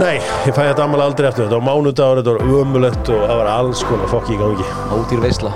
[0.00, 3.40] nei, ég fæ þetta ammali aldrei eftir þetta var mánudagur, þetta var ömulegt og það
[3.42, 4.68] var alls konar fokki í gangi.
[4.96, 5.52] Ódýr veisla.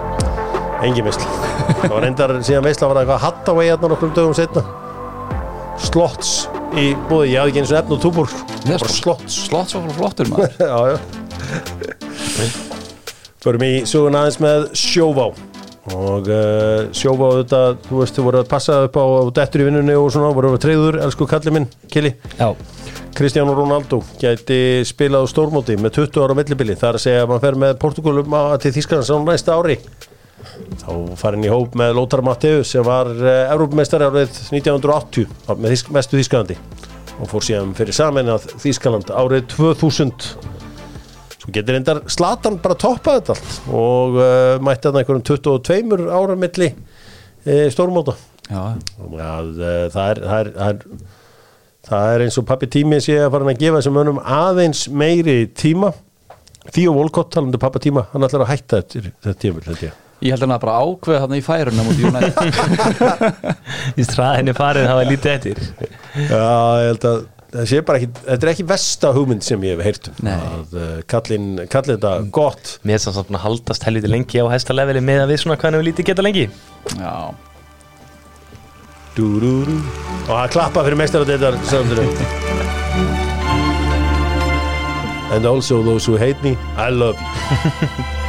[0.84, 1.28] Engin veisla.
[1.84, 4.64] Það var reyndar síðan veisla var það eitthvað Hattaway hérna nokkrum dögum setna
[5.80, 6.34] slots
[6.80, 8.34] í búði, ég hafði ekki eins og efn og túbúr.
[8.64, 9.72] Já, bara slots Slott.
[9.72, 10.52] svo flottur maður.
[10.70, 10.96] Já, já.
[13.44, 15.26] Förum í sögun aðeins með sjóvá.
[15.92, 19.60] Og uh, sjófa á þetta þú veist, þú voru að passa upp á, á dettur
[19.60, 22.54] í vinnunni og svona, voru að treyður, elsku kallið minn Kili, Já,
[23.12, 27.28] Cristiano Ronaldo gæti spilað á stórmóti með 20 ára millibili, það er að segja að
[27.34, 29.76] maður fer með Portugalum til Þískarnas á næsta ári
[30.82, 30.90] þá
[31.20, 35.92] farin í hóp með Lothar Matthäus sem var uh, Evrópumeistari árið 1980 á- með þísk,
[35.96, 36.56] mestu Þískalandi
[37.14, 40.28] og fór síðan fyrir saman að Þískaland árið 2000
[41.44, 44.28] svo getur reyndar Slatan bara toppað þetta allt og uh,
[44.64, 48.16] mætti þarna einhverjum 22 ára milli uh, stórmóta.
[48.48, 51.12] Uh, það, er, það, er, það, er,
[51.88, 55.38] það er eins og pappi tími sé að fara að gefa þessum önum aðeins meiri
[55.56, 55.92] tíma.
[56.72, 60.32] Theo Volkott talandi um pappa tíma, hann ætlar að hætta þetta tímul held ég ég
[60.32, 62.48] held hann að bara ákveða þarna í færunum út í United.
[64.00, 65.62] Í straðinni farið það var lítið eftir.
[66.16, 66.42] Já,
[66.80, 67.22] ég held að
[67.54, 70.30] það sé bara ekki, þetta er ekki versta hugmynd sem ég hef heyrt um.
[70.74, 72.76] Uh, kallin, kallin þetta gott.
[72.82, 75.78] Mér er samt að haldast helviti lengi á hæsta leveli með að við svona hvað
[75.78, 76.48] við lítið geta lengi.
[76.98, 77.14] Já,
[79.14, 79.76] dú, dú, dú.
[80.26, 82.10] og að klappa fyrir meistaradeitar samtunum
[85.34, 88.20] and also those who hate me I love you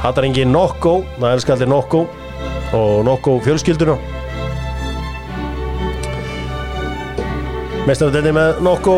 [0.00, 2.04] hattar engin Nokko það elskar allir Nokko
[2.76, 3.96] og Nokko fjölskylduna.
[7.88, 8.94] Meistaradeitar með Nokko.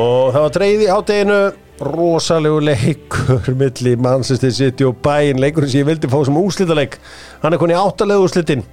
[0.00, 1.40] Og það var dreigð í hátteginu
[1.80, 5.40] rosalegu leikur milli Manchester City og Bayern.
[5.42, 7.00] Leikurinn sem ég vildi fá sem úslitaleik
[7.42, 8.66] hann er konið í áttalegu úslitin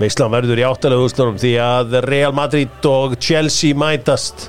[0.00, 4.46] Veislan verður í áttalegu úslitunum því að Real Madrid og Chelsea mætast.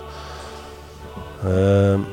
[1.43, 2.05] Um,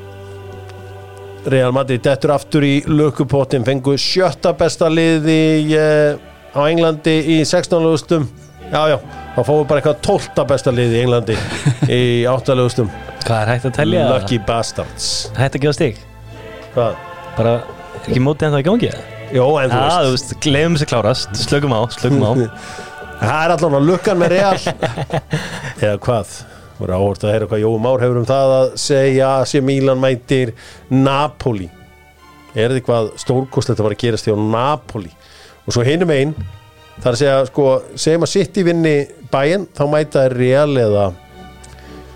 [1.47, 5.39] Real Madrid dettur aftur í lökupottin fengu sjötta besta liði
[5.77, 6.19] uh,
[6.51, 7.79] á Englandi í 16.
[7.87, 8.27] úrslitum
[8.69, 8.97] já já,
[9.35, 10.43] þá fáum við bara eitthvað 12.
[10.51, 11.37] besta liði í Englandi
[11.99, 12.91] í áttalegu úrslitum
[13.23, 14.03] Hvað er hægt að telja?
[14.09, 16.03] Lucky Bastards Hægt að gefa stig
[16.75, 16.99] Hvað?
[17.37, 17.55] Bara,
[18.03, 18.91] ekki mótið en það í gangi?
[19.35, 22.31] Jó, en þú Já, þú veist gleðum sér klárast Slökum á, slökum á
[23.19, 24.55] Það er allan að lukkan með Real
[25.83, 26.37] Eða hvað?
[26.79, 30.53] Voru áhort að heyra hvað Jóum Már hefur um það að segja sem Mílan mætir
[30.89, 31.67] Napoli.
[32.55, 35.11] Er þetta hvað stórkostlegt að var að gerast hjá Napoli?
[35.67, 36.31] Og svo hinum einn
[36.99, 37.65] það er að segja, sko,
[37.99, 38.93] segjum að City vinni
[39.31, 41.05] bæinn, þá mæta er Real eða,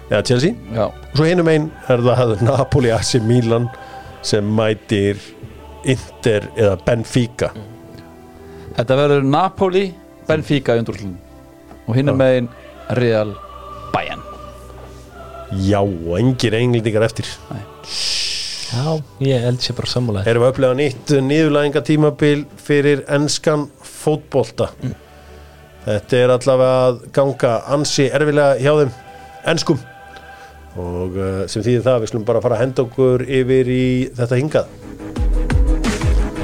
[0.10, 0.56] eða Chelsea.
[0.74, 3.70] Já, og svo hinum einn er það Napoli AC Milan
[4.24, 5.20] sem mætir
[5.84, 7.52] Inter eða Benfica.
[8.74, 9.88] Þetta verður Napoli
[10.28, 11.18] Benfica í undrúslun
[11.84, 12.14] og Já.
[12.16, 12.48] megin
[12.96, 13.36] Real
[13.92, 14.33] Bayern
[15.62, 17.28] Já, og engir englendingar eftir.
[18.74, 23.68] Já, ég held sér bara sammála Erum við að upplega nýtt nýðurlæðinga tímabil fyrir enskan
[23.86, 24.72] fótbolta?
[25.84, 28.96] Þetta er allavega að ganga ansi erfilega hjá þeim
[29.54, 29.84] enskum.
[30.80, 33.86] Og uh, sem þýðir það við slum bara fara að henda okkur yfir í
[34.18, 34.74] þetta hingað.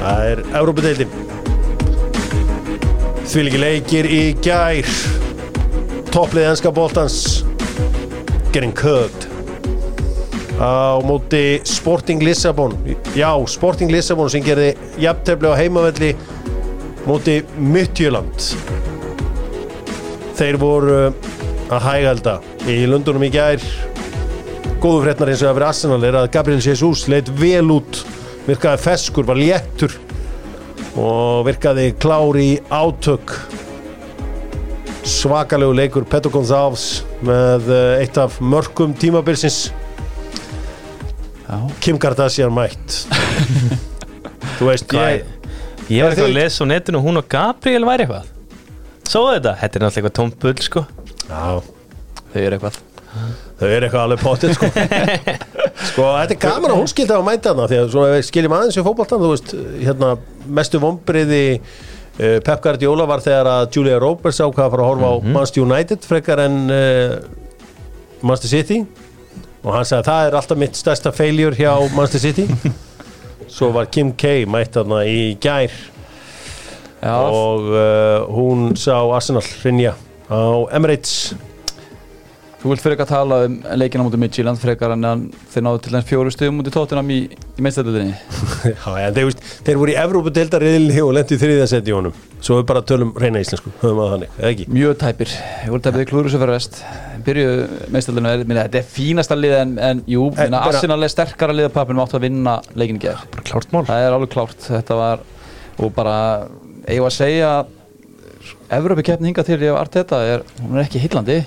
[0.00, 1.18] Það er Európa-deildin
[3.30, 4.86] Þvíliki leikir í gær.
[6.10, 7.39] Topplið enska boltans
[8.52, 9.28] Getting cooked.
[10.58, 12.74] Á móti Sporting Lissabon.
[13.14, 16.10] Já, Sporting Lissabon sem gerði jafntefli á heimavelli
[17.06, 18.50] móti Midtjöland
[20.40, 20.98] þeir voru
[21.70, 22.34] að hægalda
[22.66, 23.62] í Lundunum í gær.
[24.80, 28.02] Góðu fréttnar eins og að vera Arsenal er að Gabriel Jesus leitt vel út
[28.46, 29.94] virkaði feskur, var léttur
[30.98, 33.36] og virkaði klár í átök
[35.10, 39.70] svakalegu leikur Petro González með eh, eitt af mörgum tímabilsins.
[41.46, 43.02] Já, Kim Kardashian mætt.
[44.58, 45.28] Þú veist, Hvað ég
[45.90, 48.28] Ég var eitthvað að lesa á netinu hún og Gabriel væri eitthvað.
[49.10, 50.82] Svo þetta, þetta er náttúrulega eitthvað tómt bull sko.
[51.26, 51.46] Já,
[52.30, 52.78] þau eru eitthvað.
[53.58, 54.70] Þau eru eitthvað alveg potið sko.
[55.90, 58.76] Sko, þetta er gaman að hún skildi að mæta þarna því að svona skiljum aðeins
[58.76, 60.10] í fótboltan þú veist, hérna,
[60.58, 61.70] mestu vombriði uh,
[62.44, 66.08] Pep Guardiola var þegar að Julia Roberts ákvaða að fara að horfa á Manchester United
[66.08, 67.14] frekar en uh,
[68.20, 68.80] Manchester City.
[69.60, 72.74] Og hann sagði að það er alltaf mitt stærsta failure hjá Manchester City.
[73.50, 75.72] Svo var Kim K mætt þarna í gær.
[77.00, 79.94] Já, og uh, hún sá Arsenal hrinja
[80.28, 81.32] á Emirates
[82.60, 86.08] þú vilt frekar tala um leikina mútið Midtjylland frekar en að þeir náðu til þess
[86.10, 88.16] fjóru stöðum mútið tóttunam í, í meistættuðinni
[88.74, 92.18] Já, en þeir, veist, þeir voru í Evrópudeildariðinni og lendi í þriðja seti í honum.
[92.40, 94.66] Svo við bara tölum reyna íslensku, höfum að þannig, eða ekki?
[94.76, 95.32] mjög tæpir,
[95.64, 96.80] ég voru tæpir klúður sem fyrir vest
[97.26, 97.64] byrjuðu
[97.96, 101.76] meistættuðinu þetta er fínasta lið en, en jú, En, minna, Arsenal er sterkara lið á
[101.76, 103.84] pappinu áttu að vinna leikin í gerð Bara klárt mál.
[103.88, 104.68] Það er alveg klárt.
[104.70, 105.24] Þetta var
[105.80, 106.16] og bara
[106.88, 107.52] eigum að segja
[108.72, 111.42] Evrópi keppni hinga til í Arteta er, hún er ekki hillandi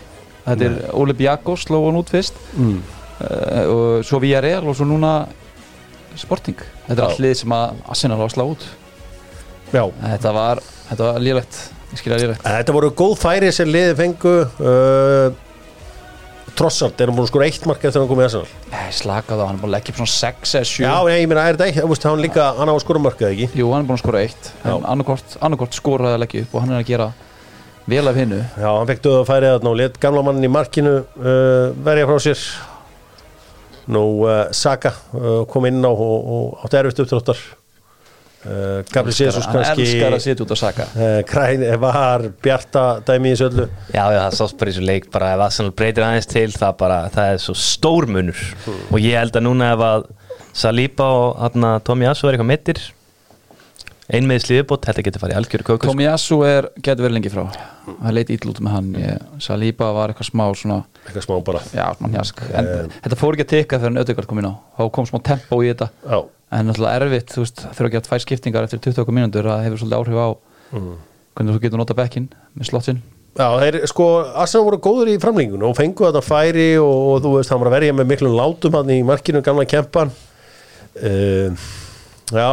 [0.48, 2.40] þetta er Olympiakos sló hann út fyrst.
[2.58, 2.82] Mm.
[3.20, 5.16] uh, og svo Villarreal og svo núna
[6.20, 6.60] Sporting.
[6.88, 8.68] Þetta er lið sem að Arsenal á að slá út.
[9.74, 10.60] Já, Þetta var,
[10.94, 11.24] var
[11.94, 12.46] Ég skilja lélegt.
[12.46, 14.38] Þetta voru góð færi sem liði fengu.
[14.58, 15.42] Uh,
[16.54, 18.50] Trossart, erum búin að skora eitt mark eftir að hann komið í Arsenal?
[18.70, 21.22] Nei, slaka það, hann er búin að leggja upp svona 6 eða 7 Já, ég,
[21.24, 23.48] ég meina, er þetta veist, hann líka, hann á að skora mark eða ekki?
[23.58, 24.50] Jú, hann er búin að skora eitt.
[24.70, 27.08] Annarkort skoraði að leggja upp Og hann er að gera
[27.90, 30.94] vel af hinnu Já, hann fekk döða færið þarna og let gamla mannin í markinu
[31.04, 32.46] uh, verja frá sér.
[33.92, 37.42] Nú uh, Saka uh, kom inn á og, og átti erfitt uppdráttar.
[38.44, 40.88] Uh, Gabriel Jesus Hann kannski elskar að sitja út að saka.
[41.00, 43.68] uh, Kræn var bjarta dæmi í þessu öllu?
[43.94, 46.74] Já, já, það sást bara í þessu leik bara ef Arsenal breytir aðeins til það
[46.82, 48.42] bara, það er svo stór munur.
[48.92, 50.10] Og ég held að núna ef að
[50.54, 52.84] Saliba og hann Tommy Asu er eitthvað mittir
[54.12, 55.94] einmiði sliðubót, þetta getur farið í algjöru köku sko.
[55.94, 57.44] Tomiyasu er, getur verið lengi frá.
[57.88, 58.92] Það leit ítl út með hann.
[59.00, 61.64] Ég, Saliba var eitthvað smá svona eitthvað smá bara.
[61.72, 62.44] Já, smá njask.
[62.52, 64.54] En þetta fór ekki að tikka þegar Ödegard kom inn á.
[64.78, 65.90] Þá kom smá tempo í þetta.
[66.04, 66.20] Já,
[66.54, 69.80] En náttúrulega erfitt, þú veist, þurfa að gera tvær skiptingar eftir 20 mínútur Það hefur
[69.82, 70.28] svolítið áhrif á
[71.34, 73.00] Hvernig þú getur nota bekkinn með slottin.
[73.34, 74.06] Já, þeir sko,
[74.38, 77.72] Arsenal voru góður í framlengunum og fengu þetta færi og, og þú veist, hann var
[77.72, 80.14] að verja með miklum látum hann í markinu, gamla kempan.
[80.94, 81.66] Uh,
[82.30, 82.50] Já,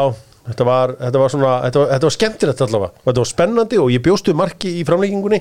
[0.50, 2.92] þetta var, þetta var svona, þetta var, þetta var skemmtilegt allavega.
[3.00, 5.40] Og þetta var spennandi og ég bjóstu marki í framlengingunni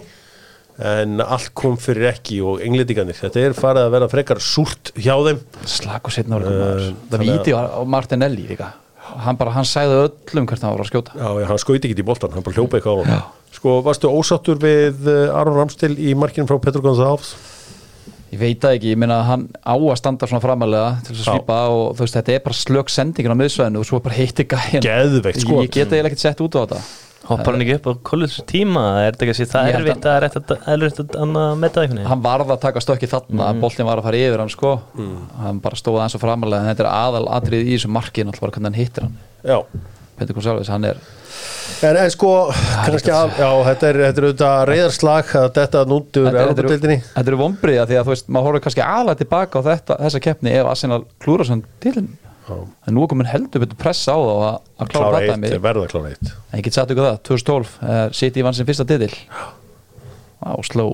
[0.79, 5.11] en allt kom fyrir ekki og englendingarnir, þetta er farið að vera frekar súrt hjá
[5.25, 5.41] þeim.
[5.67, 8.69] Slag og setna ára Eh, Það víti á Martinelli líka.
[9.25, 11.17] Hann bara, hann sagði öllum hvert hann var að skjóta.
[11.19, 14.59] Já, hann skauti ekki í boltan, hann bara hljópa eitthvað á hann Sko, varstu ósáttur
[14.61, 17.31] við uh, Aron Ramstil í markinu frá Petro González?
[18.29, 21.23] Ég veit það ekki, ég meina að hann á að standa svona framalega til þess
[21.23, 21.39] að Já.
[21.39, 24.45] svípa og þú veist, þetta er bara slök sendingin á miðsvæðinu og svo bara heitti
[24.45, 25.63] gæjan Geðveikt skot.
[25.65, 26.81] Ég geta eiginlega ekkert sett út á þetta.
[27.29, 28.83] Hoppar hann ekki upp á kollis tíma?
[29.03, 29.83] Er þetta ekki að sé það að er
[30.77, 32.09] erfitt að hann að metta einhvern veginn?
[32.09, 33.61] Hann varð að taka stökki þarna, mm.
[33.61, 34.71] boltin var að fara yfir hann sko.
[35.43, 38.45] Hann bara stóð aðeins og framalega en þetta er aðal atrið í þessu marki náttúrulega
[38.47, 39.19] bara hvernig hann hittir hann.
[39.45, 39.59] Já,
[40.17, 41.03] Petur Gonsalves, hann er
[41.85, 42.29] En, en sko,
[42.85, 46.97] kannski að, já, þetta er, þetta er auðvitað reyðarslag að þetta er- Európa-deildinni.
[47.13, 50.21] Þetta eru vombriða því að þú veist, maður horfður kannski aðalega tilbaka á þetta, þessa
[50.25, 52.09] keppni ef Arsenal klúra sann til en
[52.97, 55.87] nú komin heldur betur pressa á þá að, að klára Klára þetta eitt, mig verða
[55.91, 56.31] klára eitt.
[56.49, 59.11] en ég get sagt ykkur það, 2012 uh, City vann sin fyrsta titil
[60.49, 60.85] og sló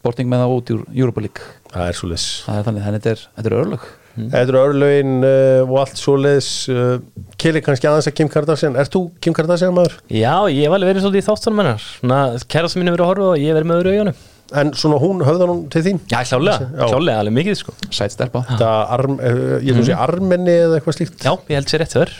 [0.00, 2.24] Sporting með það út úr Europa League Það er svo leys.
[2.46, 5.96] það er þannig, þannig þetta er, þetta er örlög Þetta eru örlögin uh, og allt
[6.00, 6.48] svo leys.
[6.68, 6.98] Uh,
[7.40, 8.76] Kili kannski aðeins að Kim Kardashian.
[8.76, 9.94] Ert þú Kim Kardashian maður?
[10.12, 12.18] Já, ég hef alveg verið svolítið í þáttunum hennar Svona,
[12.52, 14.20] kærasta mín hefur verið að horfa og ég hef verið með öðru augunum
[14.62, 16.00] En svona hún höfðar hún til þín?
[16.12, 20.58] Já, klálega, klálega, alveg mikið sko sæt stelpa Þetta arm, uh, ég þú sé armenni
[20.66, 21.24] eða eitthvað slíkt.
[21.24, 22.12] Já, ég held sér rétt þör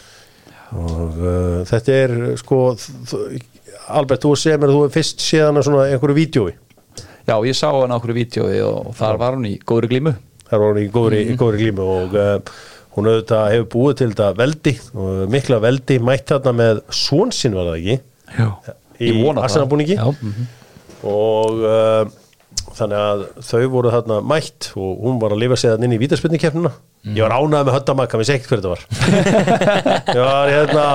[0.72, 2.62] Og uh, þetta er, sko,
[3.92, 6.52] Albert, þú segir mér að þú er fyrst séðan að svona einhverju vídjói.
[7.28, 10.14] já, ég sá hann á okkur vídjói og, þar var hún í góðri glímu
[10.52, 12.32] Það var hún í góðri, í góðri glímu og uh,
[12.92, 17.70] hún auðvitað hefur búið til þetta veldi og mikla veldi mætt þarna með svonsinn var
[17.70, 17.96] það ekki?
[18.36, 18.74] Já.
[19.00, 19.14] í.
[19.32, 19.96] Arsenalbúningi.
[19.96, 20.10] Já,
[21.08, 22.04] og uh,
[22.76, 26.00] þannig að þau voru þarna mætt og hún var að lifa sig þarna inn í
[26.04, 26.72] vítaspinnikefnina
[27.16, 28.82] ég var ánægð með höttamakka, mér sé ekkert hver þetta var.
[30.12, 30.86] Ég var hérna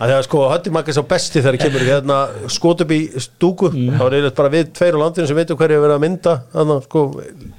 [0.00, 4.02] að þegar sko höttamakka er svo besti þegar kemur hérna, skot upp í stúku þá
[4.06, 6.76] er yfirleitt bara við tveir á landinu sem veitum hverju er verið að mynda þannig
[6.78, 7.02] að sko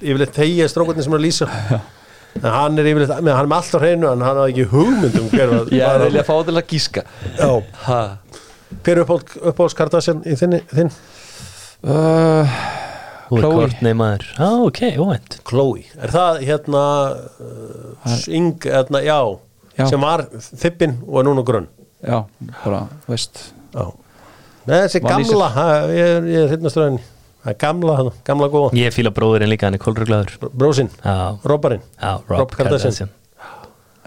[0.02, 1.50] yfirleitt þegja strákarnir sem er að lýsa
[2.42, 4.68] en hann er yfirleitt, með, hann er með allt á hreinu en hann hafði ekki
[4.74, 7.04] hugmyndum var ég var- vilja fá til að gíska
[7.38, 7.52] Já.
[7.86, 8.02] ha.
[8.82, 10.90] hver er uppáhalds uppáhalds Kardashian í þinni, þinn?
[11.84, 12.56] uh,
[13.32, 13.52] er Chloe.
[13.62, 16.82] kort neymaður Já, ok, óvænt Chloe, er það hérna
[17.46, 19.20] uh, Ing, hérna, já,
[19.78, 19.86] Já.
[19.94, 21.70] sem var þippin og er núna grunn
[22.04, 22.18] já,
[22.64, 23.42] bara, veist.
[23.74, 23.86] Já.
[24.68, 27.00] Nei, þessi Var gamla ha, ég er, ég er hérna ströðin
[27.42, 28.76] það er gamla, hana, gamla góða.
[28.78, 30.36] Ég fíla bróðurinn líka, hann er kólruglaður
[31.02, 31.66] já, Rob
[32.30, 33.12] Rob Kardashian.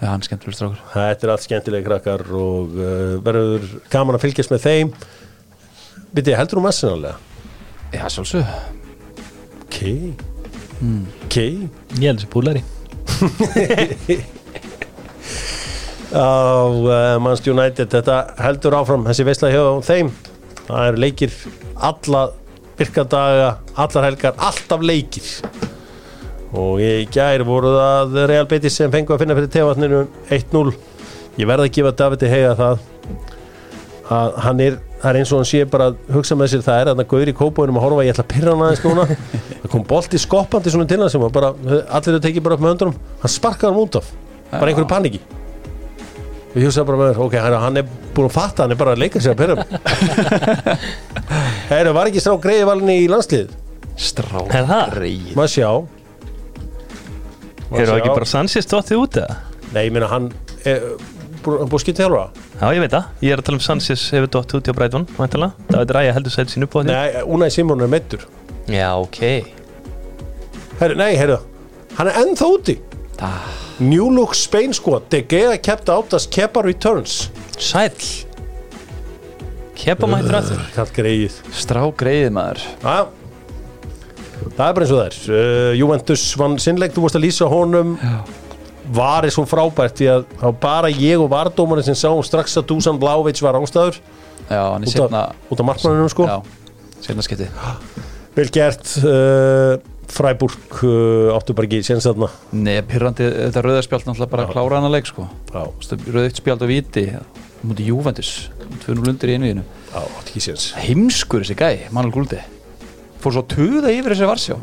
[0.05, 0.81] Hann er skemmtilegur strákur.
[0.93, 4.91] Þetta er allt skemmtilegi krakkar og uh, verður gaman að fylgjast með þeim.
[6.15, 7.17] Viti, heldur þú messinarlega?
[7.95, 8.45] já, sjálfsög
[9.65, 9.79] Ok
[11.31, 12.65] Ok Ég held þessi púlari
[16.15, 16.31] á
[16.71, 20.11] uh, Manchester United þetta heldur áfram þessi veistla hjá þeim.
[20.65, 21.37] Það eru leikir
[21.75, 22.25] alla
[22.79, 25.29] virkadaga, allar helgar alltaf leikir.
[26.55, 30.75] Og í gær voru það Real Betis sem fengu að finna fyrir tevatninu 1-0
[31.41, 32.85] ég verði að gefa Davide Hega það
[34.15, 36.81] að hann er það er eins og hann sé bara að hugsa með sér það
[36.81, 39.07] er að það gauður í kópóinum að horfa ég ætla að pyrra hann aðeins núna.
[39.65, 42.65] Það kom bolti skoppandi svona til hann sem var bara allir þau tekið bara upp
[42.65, 44.11] með öndunum hann sparkaði hann út af
[44.53, 45.21] bara einhverju paniki
[46.55, 48.93] ég hugsaði bara með mér ok, hann, hann er búin að fatta hann er bara
[48.95, 49.57] að leika sér að pyrra
[51.73, 53.51] Heru, var ekki strá greiði valinni í landslið
[53.99, 54.95] strákur Er það?
[54.99, 55.33] greið.
[55.39, 55.69] maður sjá
[57.75, 57.97] Eru sjá.
[57.99, 59.37] ekki bara Sanchez stóttið út eða?
[59.75, 60.29] nei, ég meina hann
[60.69, 60.85] er
[61.45, 64.31] búin að skipta þjálfara Já, ég veit það, ég er að tala um Sanchez hefur
[64.37, 66.95] dótt út í á Brighton, væntalega Það veit ræði heldur sætt sín upp á þetta
[66.95, 68.23] Nei, Unai Simon er meittur
[68.71, 69.19] Já, ok
[70.79, 71.41] Herri, Nei, heyrðu
[71.99, 72.79] Hann er ennþá úti
[73.23, 73.43] Ah.
[73.79, 77.31] New Look Spain squad De Gea kept out as Kepa returns.
[77.59, 77.97] Sæll.
[79.75, 82.62] Kepa mættur að þur Kallt greið Strá greið maður.
[82.85, 82.99] Já.
[84.55, 85.18] Það er bara eins og það er.
[85.27, 87.97] Uh, Juventus vann sinnleik, þú vorst að lýsa honum.
[88.95, 92.59] Var er svo frábært Því að það var bara ég og vardómarinn sem sáum strax
[92.61, 93.99] að Dusan Vlaovic var ástæður.
[94.45, 96.29] Já, hann er út setna af, út af markmannunum sko.
[96.29, 96.37] Já,
[97.01, 97.49] setna skipti
[98.35, 99.79] Vel gert uh,
[100.13, 102.29] Freiburg uh, áttu bara ekki séns þarna?
[102.57, 105.29] Nei, pyrrandi, þetta rauðarspjald náttúrulega bara að klára hann að leik sko.
[105.53, 105.63] Já,
[106.05, 107.07] Rauðitt spjald og viti
[107.65, 108.33] mútið Juventus
[108.85, 110.69] 2-0 undir í einvíðinu já, áttu ekki séns.
[110.85, 112.43] Heimskur þessi gæ, Manuel Guldi.
[113.25, 114.59] Fór svo tuða yfir þessi varsjá.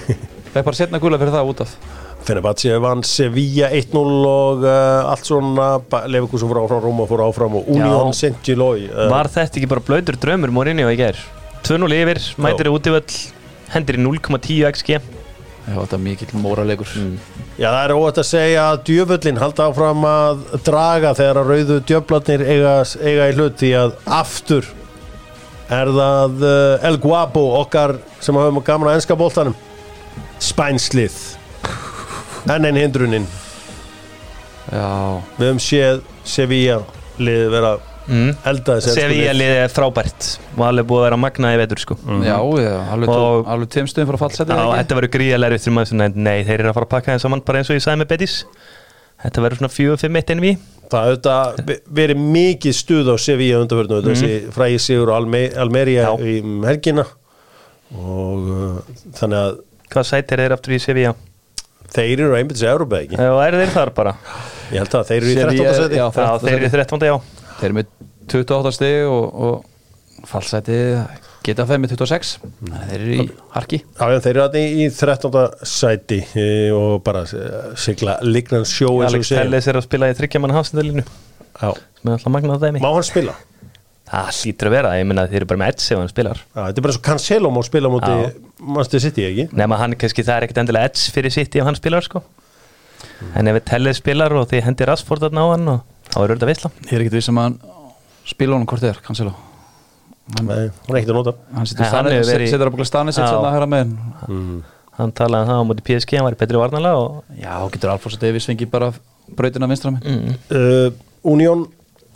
[0.52, 1.76] Það er bara setna gula fyrir það út af.
[2.26, 5.66] Fenerbahce vann Sevilla 1-0 og uh, allt svona
[6.10, 8.18] Leifikursum fór áfram, Róma fór áfram og Union Já.
[8.22, 11.20] Saint-Gilloy uh, Var þetta ekki bara blöytur draumur Mourinho í gær?
[11.66, 13.04] 2-0 yfir, mætir í útivöll
[13.74, 15.00] Hendir í 0,10 XG
[15.66, 16.90] Já, þetta er mikill móralegur.
[17.58, 21.78] Já, það er óvægt að segja að djöfullin halda áfram að draga þegar að rauðu
[21.88, 24.68] djöflarnir eiga, eiga í hlut því að aftur
[25.66, 29.56] er það uh, El Guapo okkar sem hafum gaman að enska bóltanum
[30.38, 31.18] spænslið.
[32.46, 33.26] Enn einn hindrunin.
[34.70, 34.86] Já,
[35.34, 36.78] við höfum séð Sevilla
[37.18, 37.74] liðið vera
[38.06, 38.30] mm.
[39.40, 43.26] liðið er frábært og alveg búið að vera magnaði vetur sko já, já, alveg, Og-
[43.26, 44.78] og, alveg tveim stöðum frá fallsetið Já, ekki?
[44.80, 47.62] þetta verður gríðalega eftir maður nei, þeir eru að fara að pakka þeim saman bara
[47.62, 48.38] eins og ég sagði með Betis
[49.16, 54.10] Þetta verður svona 4-5-1 enn við það hefur verið mikið stuð á Sevilla undanförnum mm.
[54.12, 56.10] þessi frægi sigur og Alme Almeria Já.
[56.20, 56.34] í
[56.68, 57.06] helgina
[57.96, 61.14] og uh, þannig að Hvað sætir þeir aftur í Sevilla?
[61.94, 64.14] þeir eru einmitt þessi Európa ekki Já, eru þeir þar bara?
[64.74, 65.82] ég held að þeir eru í Sevilla- 13.
[65.82, 66.06] seti Já,
[66.44, 67.06] þeir eru í 13.
[67.06, 67.16] já
[67.56, 67.94] Þeir eru með
[68.32, 73.80] 28 stig og, og fallsetið geta þeim með 26 Þannig að þeir eru í harki.
[73.82, 75.42] Já, já, þeir eru þarna í, í 13.
[75.72, 80.56] sæti e, og bara eh, sigla lignan sjó Alex Telles er að spila í þryggjaman
[80.56, 81.04] hafsendalínu.
[81.56, 82.82] Sem er alltaf magnað dæmi.
[82.82, 83.36] Má hann spila?
[84.06, 86.42] Það hlýtur að vera, ég menna að þeir eru bara með Edge ef hann spilar.
[86.44, 88.28] Já, þetta er bara og Cancelo má spila múti Já.
[88.62, 89.46] Manchester City, ekki?
[89.58, 92.22] Nefna hann kannski, það er ekkert endilega Edge fyrir sitt ef hann spilar sko.
[93.34, 96.48] En ef Telles spilar og þið hendir Rashford þarna á hann og þá er þetta
[96.48, 97.58] veitla Ég er ekkert viss um að
[98.26, 99.34] spila honum hvort er, Cancelo.
[100.34, 101.34] Nei, hann er ekkert að nota.
[101.54, 103.36] Hann setur að búin staðnið sitt Já.
[103.36, 103.92] að höra með
[104.96, 107.92] Hann talaði um það á móti PSG, hann var í betri varnalega og Já, getur
[107.92, 108.90] Alfonso Davies fengið bara
[109.36, 111.66] brautina vinstra með mm, uh, Union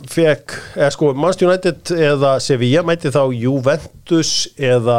[0.09, 4.97] fekk, eða sko Manchester United eða Sevilla mæti þá Juventus eða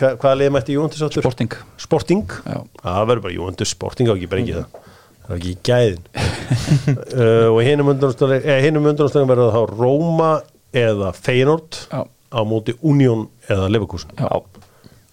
[0.00, 1.22] hva, hvaða liði mætti Juventus áttur?
[1.22, 1.54] Sporting.
[1.80, 2.24] Sporting?
[2.26, 2.58] Já.
[2.82, 4.91] það verður bara Juventus Sporting á ekki bara ekki það
[5.32, 6.02] það er ekki í gæðin
[7.22, 10.32] uh, og hinum undanúrstöðum verður þá Róma
[10.72, 12.02] eða Feyenoord Já.
[12.04, 14.28] á móti Union eða Leverkusen Já.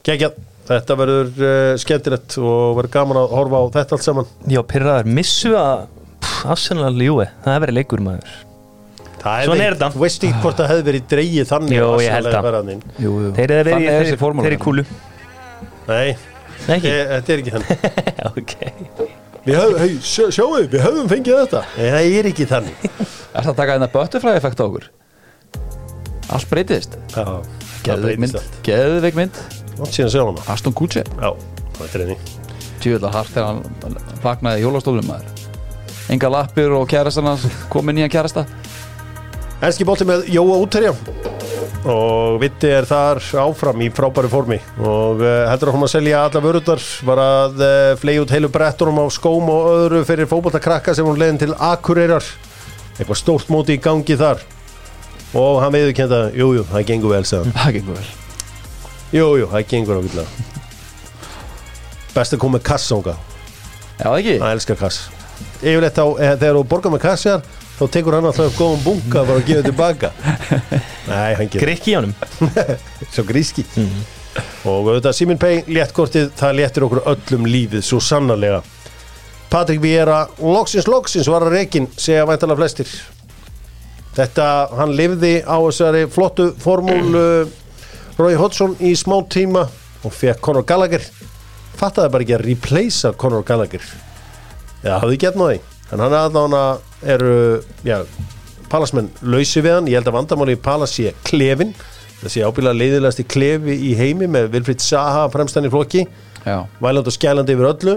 [0.09, 0.37] Gekjað,
[0.69, 5.09] þetta verður uh, skemmtilegt og verður gaman að horfa á þetta allt saman Já, pyrraðar,
[5.09, 5.87] missu að
[6.49, 8.37] Arsenal Júi, það er verið leikur maður
[9.19, 9.87] Það er þetta.
[9.91, 12.69] Þú veist ekki hvort það hefði verið dreigið þannig Jó, að ég held það.
[13.03, 13.13] jú.
[13.35, 14.85] Þeir eru verið í þeir, þessi formúla þeir í kúlu
[15.89, 16.13] Nei,
[16.69, 16.93] Nei, ekki?
[16.93, 17.89] e, þetta er ekki þannig
[18.31, 19.18] ok
[19.79, 21.61] hei, sjá, sjáu, við höfum fengið þetta.
[21.77, 22.85] Nei, það er ekki þannig.
[23.29, 24.85] Er það að taka þetta butterfly effekt á okkur?
[26.33, 26.95] Allt breytist.
[27.13, 29.37] Já, það Geðveik mynd Geðveik mynd.
[29.93, 30.45] Síðan sjá hana.
[30.51, 31.07] Aston Kutcher.
[31.21, 31.29] Já,
[31.77, 32.17] þetta er henni
[32.79, 35.13] Tjóðlega hart þegar hann vaknaði í hjólastólum
[36.09, 38.45] Enga lappir og kærastan hans komið nýjan kærasta
[39.59, 40.93] Enski bolti með Jóa útterja
[41.89, 44.57] og Vitti er þar áfram í frábæru formi.
[44.83, 48.99] Og uh, heldur okkur að selja alla vörundar var að uh, flegi út heilu brettunum
[48.99, 52.25] á skóm og öðru fyrir fótboltakrakka sem hún leiðin til Akureyrar.
[52.99, 54.43] Eitthvað stórt móti í gangi þar.
[55.39, 57.57] Og hann veiður kenda jújú, það gengur vel sagði hann.
[57.63, 58.07] Það gengur vel.
[59.15, 60.49] Jújú, það gengur ákveðlega
[62.19, 63.15] best að koma með kass ánga
[63.99, 64.35] Já, ekki?
[64.41, 64.97] hann elskar kass.
[65.59, 67.41] Yfirleitt þá, eh, þegar þú borgar með kassjar
[67.79, 70.09] þá tekur hann alltaf upp góðan bunga bara að gefa tilbaka.
[71.07, 72.15] Nei, hann gerir Grikki í honum.
[73.13, 73.63] Svo gríski.
[74.67, 78.59] Og auðvitað Simin Pay, léttkortið það léttir okkur öllum lífið svo sannarlega.
[79.49, 82.91] Patrik Viera loksins loksins var að rekin segja væntalega flestir.
[84.19, 87.47] Þetta, hann lifði á þessari flottu formúlu
[88.19, 89.63] Rói Hodgson í smá tíma
[90.03, 91.03] og fekk Conor Gallagher.
[91.79, 93.85] Fattaði bara ekki að replacea Conor Gallagher.
[94.83, 95.61] Eða hafði gett náði
[95.91, 96.63] en hann aðdána
[97.03, 97.33] eru
[97.87, 98.01] já,
[98.69, 99.87] palasmenn lausi við hann.
[99.89, 101.71] Ég held að vandamáli í palas sé klefin
[102.19, 106.03] það sé ábyggilega leiðilegast í klefi í heimi með Vilfrid Saha fremstan í flokki.
[106.45, 106.65] Já.
[106.83, 107.93] Væland og skælandi yfir öllu.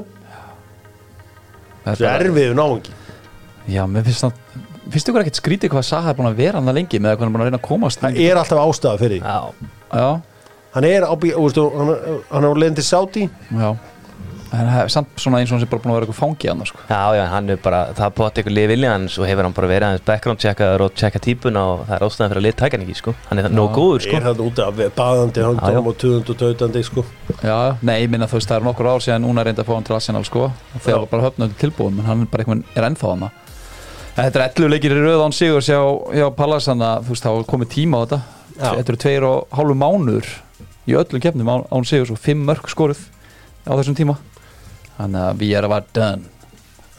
[1.82, 2.92] Það er er erfiðu náungi.
[3.70, 4.60] Já, mér finnst það
[4.92, 7.20] finnst ykkur ekkert skrítið hvað Saha er búin að vera hann það lengi með að
[7.22, 9.26] hann er búin að reyna að komast Það er alltaf ástæða fyrir því.
[9.26, 10.08] Já, Já,
[10.72, 11.90] Hann er á, bí- þú veistu, hann,
[12.30, 13.24] hann er á leiðin til Saudi.
[13.52, 13.68] Já
[14.52, 16.48] En það er samt svona eins og hann sé bara búin að vera eitthvað fangi
[16.50, 16.78] hann sko.
[16.88, 19.54] já, já, hann er bara, það er bótt eitthvað lið vilja hans og hefur hann
[19.56, 22.56] bara verið aðeins background checkaður og checka típuna og það er ástæðan fyrir að lið
[22.60, 25.88] taka hann ekki, sko Hann er nóg góður, sko er hann úti af baðandi handum
[25.88, 27.06] og tuðund og tautandi sko.
[27.40, 29.74] Já, nei, ég minna þú veist það er nokkur ár síðan núna reynda að fá
[29.78, 31.08] hann til Arsenal sko og þegar Já.
[31.14, 33.30] bara höfnum tilbúin menn hann er bara eitthvað er ennþá hann
[34.12, 35.78] Þetta er 11 leikir í röð án sigur hjá,
[36.12, 38.18] hjá Pallas þannig að þú veist það var komið tíma á þetta
[38.52, 38.68] Já.
[38.76, 40.28] Þetta eru tveir og hálfu mánuður
[40.84, 43.00] í öllum keppnum án, án sigur og fimm mörg skoruð
[43.64, 44.18] á þessum tíma
[44.98, 46.30] Þannig að við erum að done.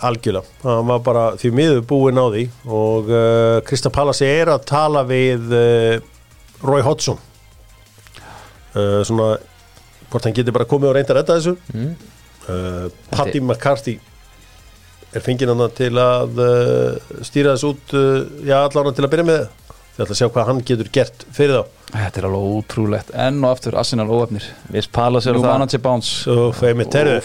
[0.03, 2.43] Algjörlega, hann var bara því miður búinn á því.
[2.67, 5.99] Og uh, Krista Pallas er að tala við uh,
[6.63, 7.21] Roy Hodgson.
[8.73, 9.37] Uh, svona
[10.09, 11.55] hvort hann getur bara komið og reynda að redda þessu.
[11.73, 11.93] Mm.
[12.49, 13.95] uh, Patti McCarthy
[15.13, 19.29] er fengið hann til að uh, stýra þessu út uh, já, allan til að byrja
[19.29, 19.43] með
[19.93, 21.79] við ætla að sjá hvað hann getur gert fyrir þá.
[21.93, 23.11] Þetta er alveg ótrúlegt.
[23.25, 26.13] Enn og aftur Arsenal óöfnir Viss Palas er Nú það manager bounce.
[26.25, 27.17] Svo feið mér terðu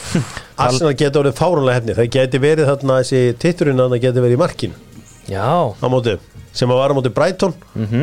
[0.67, 4.37] Arsenal getur orðið fárunlega hefni það geti verið þarna þessi titturinn að það geti verið
[4.37, 4.83] í markinu.
[5.29, 6.19] Já, á móti
[6.59, 7.55] sem að var á móti Brighton.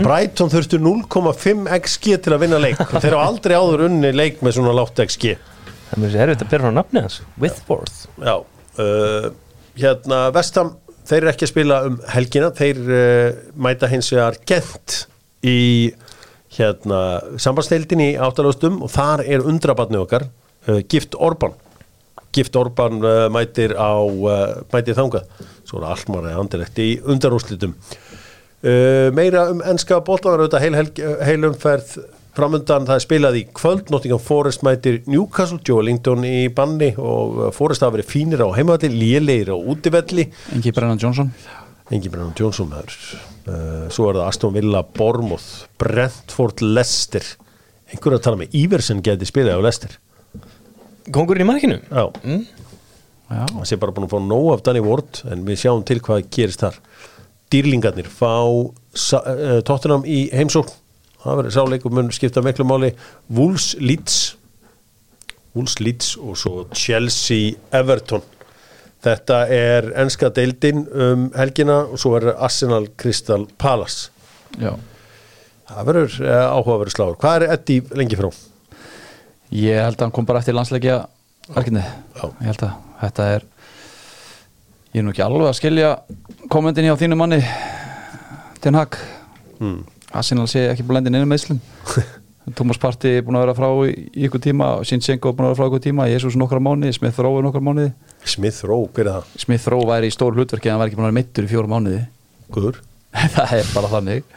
[0.06, 2.80] Brighton þurftu 0,5 XG til að vinna leik.
[2.82, 5.36] Og þeir hafa aldrei áður unni leik með svona látt XG
[5.86, 7.20] það er mjög erfitt að byrja frá nafni hans.
[7.42, 9.28] Withworth já uh,
[9.80, 10.74] hérna Vestam
[11.06, 14.98] þeir eru ekki að spila um helgina þeir uh, mæta hins vegar gent
[15.46, 15.60] í
[16.56, 17.00] hérna
[17.42, 21.56] sambandsteildin í áttalástum og þar er undrabarni okkar uh, Gift Orban.
[22.36, 23.96] Gift Orban uh, mætir á
[24.74, 25.30] mætir þangað.
[25.66, 27.78] Svo allt maður andilegt í undarúslitum
[29.14, 31.50] meira um enska bóltanar auðvitað heil, heil,
[32.36, 37.38] framundan það er spilað í kvöld Nottingham Forest mætir Newcastle Joe Lington í banni og
[37.40, 40.28] uh, Forest hafa verið fínir á heimavalli lélegir á útivelli.
[40.56, 41.32] Engi Brennan Johnson
[41.94, 42.98] Engi Brennan Johnson maður.
[43.46, 47.26] Uh, svo er það Aston Villa Bournemouth Brentford Leicester.
[47.94, 49.98] Einhver að tala með Iversen geti spilað á Leicester.
[51.14, 51.82] Kongurinn í markinu?
[51.86, 52.10] Já.
[52.26, 52.46] Mm.
[53.30, 56.26] Það sé bara búin að fá nóg af Danny Ward en við sjáum til hvað
[56.34, 56.82] gerist þar.
[57.54, 60.74] Dýrlingarnir fá uh, tóttunam í heimsókn
[61.26, 62.94] það verður sáleikum mun skipta miklu máli.
[63.34, 64.36] Wolves Leeds.
[65.56, 68.24] Wolves Leeds og svo Chelsea Everton.
[69.06, 74.10] Þetta er enska deildin um helgina og svo verður Arsenal Crystal Palace.
[74.62, 74.74] Já.
[75.66, 78.30] Það verður uh, áhugaverður sláður hvað er Eddi lengi frá?
[79.56, 81.00] Ég held að hann kom bara eftir landsleikja
[81.56, 82.26] verkinni, Já.
[82.42, 83.46] ég held að þetta er
[84.94, 85.90] ég er nú ekki alveg að skilja
[86.54, 87.42] kommentin hjá þínu manni
[88.62, 88.98] Ten Hag.
[89.60, 89.82] Mm.
[90.16, 91.60] Arsenal sé ekki búin lendin inn með Íslum
[92.54, 93.94] Thomas Partey er búin að vera frá í,
[94.28, 97.18] ykkur tíma Sinchenko er búin að vera frá í ykkur tíma Jesus nokkra mánuði, Smith
[97.26, 97.94] Rowe nokkra mánuði.
[98.22, 99.32] Smith Rowe, hver er það?
[99.42, 101.50] Smith Rowe væri í stór hlutverki en hann væri ekki búin að vera meittur í
[101.50, 102.04] fjóra mánuði.
[102.54, 102.78] Guður.
[103.34, 104.30] Það er bara þannig.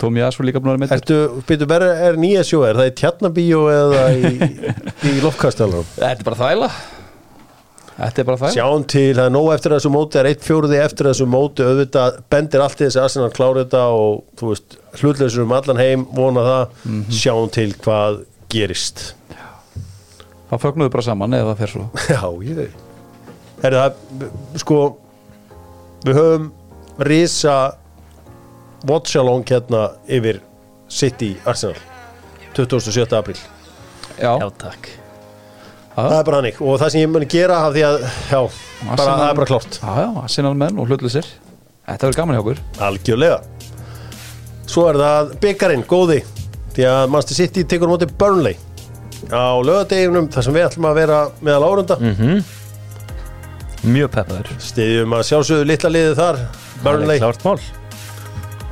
[0.00, 2.88] Tómi Asfur líka búin að vera meittur Ertu, byrju, verður er nýja sjó, er það
[2.88, 4.32] í Tjarnabíó eða í,
[5.10, 5.92] í Lofkastalanum?
[5.98, 6.70] Þetta er bara þvæla
[8.00, 10.44] Þetta er bara þvæla Sjáum til, það er nóg eftir þessu móti, það er eitt
[10.46, 14.76] fjóruði eftir þessu móti, auðvitað bendir allt í þessi Arsenal klára þetta og þú veist,
[15.00, 16.78] hlutleysur um allan heim, vona það,
[17.12, 18.22] sjáum til hvað
[18.52, 19.02] gerist.
[20.50, 21.84] þá fögnuðu bara saman eða það fer svo
[22.14, 22.86] Já, ég veit.
[23.68, 24.00] Er það,
[24.64, 24.78] sko,
[26.06, 26.48] við höfum
[27.10, 27.58] risa
[28.88, 30.40] watchalong hérna yfir
[30.88, 31.76] City Arsenal
[32.56, 33.04] 27.
[33.14, 33.38] apríl.
[34.18, 34.99] Já, Já, takk
[36.08, 37.96] Það er bara hannig og það sem ég muni gera af því að,
[38.30, 38.40] já,
[38.86, 39.78] bara, það er bara klárt.
[39.80, 41.30] Já, já, Arsenal menn og hlutlusir
[41.90, 42.60] Þetta verður gaman hjá okkur.
[42.86, 43.38] Algjörlega.
[44.70, 46.20] Svo er það byggarinn, góði
[46.76, 48.54] Því að Manchester City tekur móti Burnley
[49.34, 51.98] Á lögadeginum þar sem við ætlum að vera meðal árunda.
[52.00, 52.40] Mm
[53.80, 54.48] Mjög peppaður.
[54.60, 56.40] Stiðjum að sjálfsögðu litla liðið þar
[56.84, 57.62] Burnley, Það er klárt mál.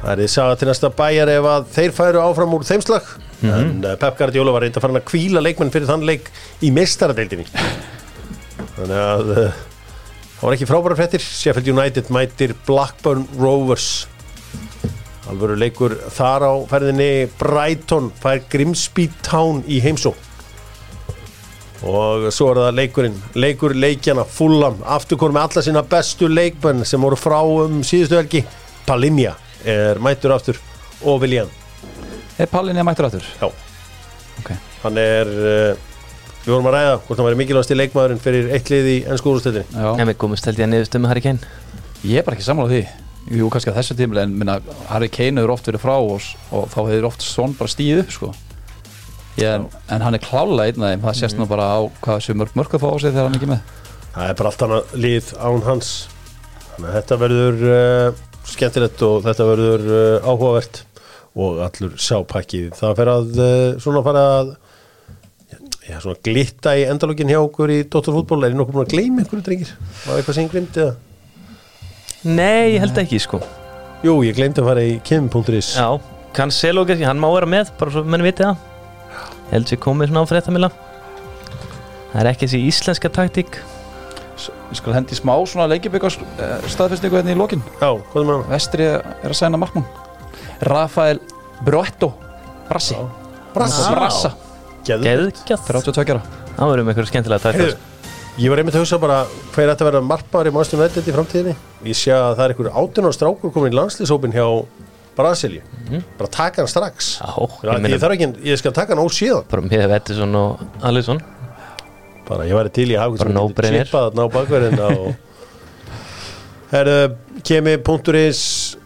[0.02, 3.08] Það er þið saga til næsta bæjar ef að þeir færu áfram úr þeimslag
[3.46, 6.30] en uh, Pep Guardiola var reynda farin að kvíla leikmenn fyrir þann leik
[6.64, 7.46] í meistaradeildinni
[8.78, 9.58] þannig að uh,
[10.38, 11.24] það var ekki frábæra fréttir.
[11.24, 14.06] Sheffield United mætir Blackburn Rovers.
[15.28, 17.28] Alvöru leikur þar á ferðinni.
[17.40, 20.14] Brighton fær Grimsby Town í heimsó
[21.86, 23.20] og svo er það leikurinn.
[23.38, 24.80] Leikur leikjana Fulham.
[24.82, 28.42] Afturkor með alla sína bestu leikmenn sem voru frá um síðustu helgi.
[28.88, 30.58] Palinja er mættur aftur
[31.06, 31.50] og Viljan
[32.38, 33.24] Er Pallin ég mættur aftur?
[33.40, 33.48] Já.
[34.38, 34.52] Ok.
[34.84, 35.88] Hann er uh,
[36.44, 39.32] við vorum að ræða hvort hann væri mikilvægast í leikmaðurinn fyrir eitt lið í ennsku
[39.32, 39.88] úrstöldinni Já.
[39.98, 41.50] En við komumst held ég að niðurstöð með Harry Kane.
[42.06, 42.82] Ég er bara ekki sammála því.
[43.38, 46.68] Jú, kannski að þessu tímul en minna, Harry Kane hefur oft verið frá og, og
[46.72, 48.30] þá hefur oft svon bara stíð upp sko.
[49.36, 51.02] ég, en, en hann er klála einn þeim.
[51.04, 53.34] Það sést nú bara á hvað þessu mörg mörg að fá á sig þegar hann
[53.34, 53.74] er ekki með.
[54.14, 55.90] Það er bara allt annað lið án hans.
[56.70, 60.82] Þannig að þetta verður uh, skemmtilegt og þetta verður uh, áhugavert
[61.36, 62.72] og allur sápakkið.
[62.78, 64.52] Það fer að uh, svona fara að
[65.88, 69.22] já, svona glitta í endalókin hjá okkur í Dóttarfútból er ég nokkuð búin að gleyma
[69.22, 69.72] einhverju drengir?
[70.04, 70.96] Var eitthvað sem ég glemdi eða?
[72.28, 73.40] Nei, ég held ekki sko.
[74.04, 75.88] Jú, ég glemdi að fara í kim.is Já,
[76.36, 78.60] Cancelo hann má vera með bara svo menn viti það.
[79.52, 80.70] Held sér komið svona á fréttamila
[82.08, 83.58] Það er ekki þessi íslenska taktík.
[84.38, 86.14] Ég skal hendi smá svona leikibyggar
[86.70, 87.64] staðfestingu hérna í lokin.
[87.80, 88.44] Já, hvað er hann?
[88.52, 90.07] Vestri er að sæna markmann
[90.62, 91.20] Rafael
[91.64, 92.12] Broetto
[92.68, 92.96] Brassi.
[93.54, 93.92] Brassa.
[93.94, 94.32] Brassa.
[94.86, 95.32] Geðgjað
[95.68, 96.22] 32 ára.
[96.58, 97.86] Það verður með eitthvað skemmtilega taktík
[98.38, 99.16] Ég var einmitt að hugsa bara
[99.54, 101.54] hver ætti að vera markmaður í mannstjum veldið í framtíðinni.
[101.90, 104.44] Ég sé að það er einhver átun og strákur komin í landslýshópin hjá
[105.18, 105.62] Brasilíu.
[106.20, 107.08] Bara taka hann strax.
[107.18, 107.34] Já,
[107.66, 111.18] ég ég, þarf ekki, ég skal taka hann ósíðan bara með Vettisson og Alisson.
[112.28, 113.90] Bara ég væri til í að hafa Bara no-brainer.
[113.90, 114.94] chipað þarna á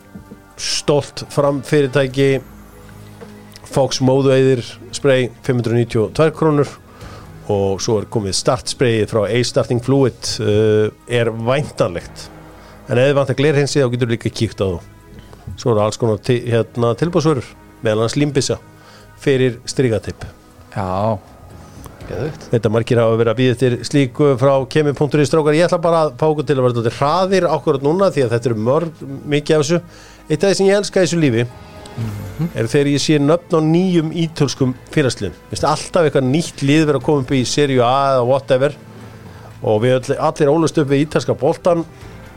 [0.62, 2.30] stolt fram fyrirtæki
[3.72, 6.70] Fox móðueyðir spray 592 krónur.
[7.52, 12.28] Og svo er komið startsprayið frá A-Starting Fluid uh, er væntanlegt.
[12.86, 14.80] En ef þið vantar glerhinsi þá getur líka kíkt á þú
[15.56, 17.46] svo eru alls konar til, hérna, tilbúsvörur
[17.82, 18.58] meðal hans límbissa
[19.22, 20.24] fyrir strigatipp.
[20.74, 21.18] Já.
[22.08, 25.54] Geðugt Þetta margir hafa verið að býða til slíku frá kemi.is strákar.
[25.54, 28.34] Ég ætla bara að fá okkur til að vera þetta hraðir ákvörð núna því að
[28.34, 29.04] þetta eru mörg
[29.34, 29.80] mikið af þessu.
[30.32, 31.42] Eitt af því sem ég elska í þessu lífi
[32.56, 35.34] er þegar ég sé nöfn á nýjum ítölskum félagsliðum.
[35.50, 38.76] Vist alltaf eitthvað nýtt lið verið að koma upp í seríu A eða whatever.
[39.62, 41.84] Og við öll, allir ólust upp við ítalska boltan.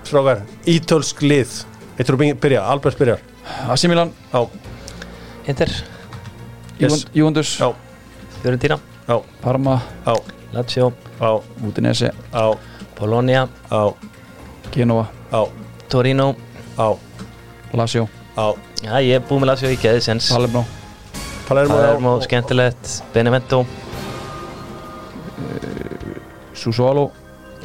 [0.03, 1.55] Strákar, ítölsk lið.
[1.95, 3.23] Eittur að byrja, Albert byrjar.
[3.71, 4.11] Asi Milan.
[5.47, 5.71] Inter.
[7.15, 7.71] Júndus já,
[9.41, 9.79] Parma.
[10.51, 10.91] Lazio,
[11.63, 12.11] Udinese.
[12.11, 12.55] Já,
[14.75, 15.07] Genova.
[15.87, 16.35] Torino
[17.73, 18.07] Lazio.
[18.35, 18.53] Já.
[18.83, 20.65] Já, ég er búið með Lazio í geðisens Palermo.
[21.47, 22.25] Palermo, Palermo, já.
[22.27, 22.93] skemmtilegt.
[23.13, 23.65] Benevento,
[26.53, 27.11] Sussuolo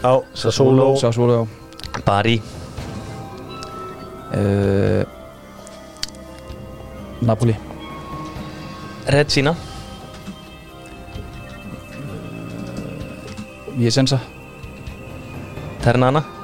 [0.03, 0.97] Já, Sassuolo.
[0.97, 1.49] Sassuolo
[2.05, 2.41] Bari.
[4.33, 5.05] Uh,
[7.21, 7.57] Napoli.
[9.07, 9.55] Regina
[13.77, 14.21] Vicenza.
[15.83, 16.40] Ternana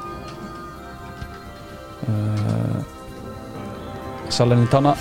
[4.37, 4.93] Salernitana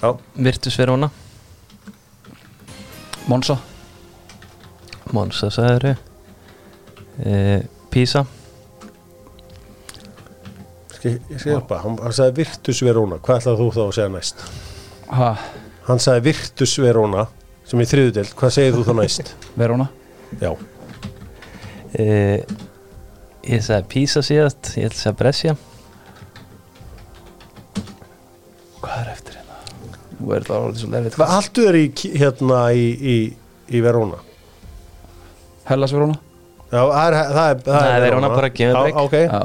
[0.00, 1.10] Já, Virtus Verona.
[3.28, 3.56] Monza.
[5.12, 5.90] Monza sagður
[7.20, 7.60] e,
[7.92, 8.24] Pisa.
[11.04, 13.20] Ég skal hjálpa, hann, hann sagði Virtus Verona.
[13.24, 14.42] Hvað ætlaði þú þá að segja næst?
[15.10, 15.30] ha,
[15.86, 17.26] Hann sagði Virtus Verona
[17.68, 19.32] sem í þriðudeld, hvað segir þú þá næst?
[19.60, 19.86] Verona.
[20.40, 20.52] Já,
[21.94, 22.06] e,
[23.50, 24.74] Ég sagði Pisa síðast.
[24.76, 25.54] Ég ætla að segja Brescia
[30.30, 31.84] Nú er þetta alveg svo lefið hvað haltu þér í,
[32.22, 33.14] hérna í, í,
[33.74, 34.18] í Verona?
[35.66, 36.14] Hellas Verona?
[36.70, 38.96] Já, það er, það er, það Nei, Verona bara gefur Já, breyk.
[39.02, 39.42] ok, Já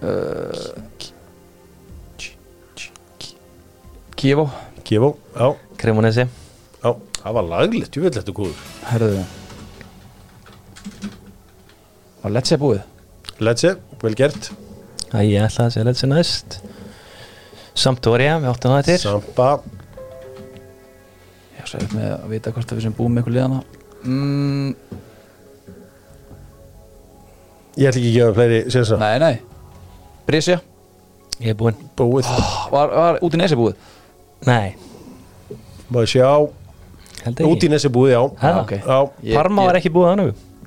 [0.00, 0.64] uh,
[4.16, 4.46] Kívo
[4.86, 6.24] Kífó, já, Cremonese.
[6.80, 8.58] Já Það var laglegt, ég vil þetta góður.
[8.86, 9.24] Herðu.
[12.22, 12.84] Var Lecce búið?
[13.42, 13.66] Let's
[14.00, 14.52] vel gert.
[15.10, 16.60] Æ, ég ætla að segja þetta næst
[17.76, 19.48] Sampdoria, við áttum það til Sampa,
[21.58, 23.58] Já, svo erum við að vita hvort að við sem búum með ykkur liðana.
[24.06, 24.70] Mm,
[27.76, 29.34] ég ætla ekki að gefa fleiri sér Nei, nei.
[30.26, 30.58] Brescia.
[31.40, 31.76] Ég er búinn.
[31.98, 32.28] Búið,
[32.72, 33.76] Var, var út í nesi búið?
[34.48, 34.72] Nei,
[35.92, 36.30] maður sjá?
[37.26, 37.50] Held ekki.
[37.50, 38.22] Út í nesi búið, já.
[38.40, 38.52] Ha?
[38.62, 38.72] ok.
[38.80, 40.26] Já, Ég- Parma ég- var ekki búið að nú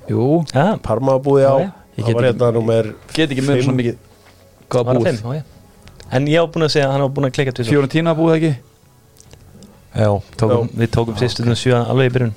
[0.09, 0.27] Jú.
[0.53, 1.53] Já, Parma var búið, já.
[1.97, 2.83] Ég Það get var ekki- hérna nummer
[3.13, 3.65] Get ekki með Fimm.
[3.65, 3.95] svona mikið
[4.69, 5.17] Hvað var var það búið?
[5.19, 5.43] fimm, ó, já.
[6.11, 7.71] En ég á búin að segja að hann var búin að klikka tvisvar.
[7.75, 8.51] Fiorentina búið ekki?
[9.99, 12.35] Já, tókum, við tókum fyrstu til sjö alveg í byrjun.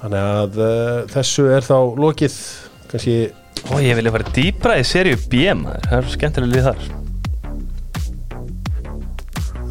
[0.00, 2.36] Þannig að uh, þessu er þá lokið.
[2.90, 3.16] Kannski,
[3.66, 5.86] Ó, ég vilja fara dýbra í seríu B maður.
[5.90, 6.80] Það er skemmtilega lið þar.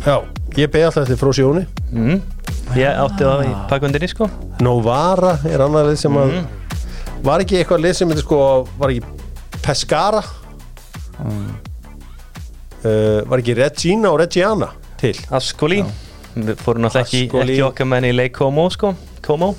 [0.06, 0.16] Já,
[0.60, 1.64] ég beði alltaf eftir Frósi Jóni.
[1.96, 2.20] Mm.
[2.76, 4.28] Ég átti það í pakkvöndinni sko.
[4.66, 6.46] Novara er annar lið sem að Mm.
[7.26, 8.40] var ekki eitthvað lið sem heitir sko
[8.78, 9.04] var ekki
[9.66, 10.22] Pescara
[12.86, 14.70] uh, var ekki Regina og Reggiana
[15.02, 15.18] til?
[15.36, 15.82] Ascoli.
[16.36, 17.56] Við fórum náttúrulega ekki, Ascoli.
[17.58, 18.94] ekki okkar menn í leik Como sko.
[19.26, 19.54] Como.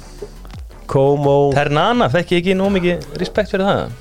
[0.86, 3.94] Como, Ternana, fekk ég ekki nú mikið respekt fyrir það.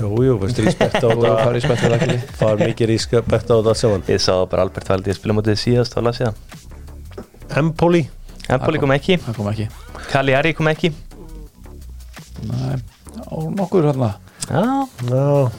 [0.00, 4.02] Jú, jú, veist respekt á þetta ekki far mikið respekt á þetta allt saman.
[4.10, 8.02] Ég sá bara Albert Valdi að spila mútið síðast og las ég það Empoli,
[8.50, 9.68] Empoli kom ekki, Það kom ekki.
[10.10, 10.90] Cagliari kom ekki.
[12.50, 12.74] Nei
[13.26, 14.10] Á nokkur hérna
[14.50, 15.50] Já, já,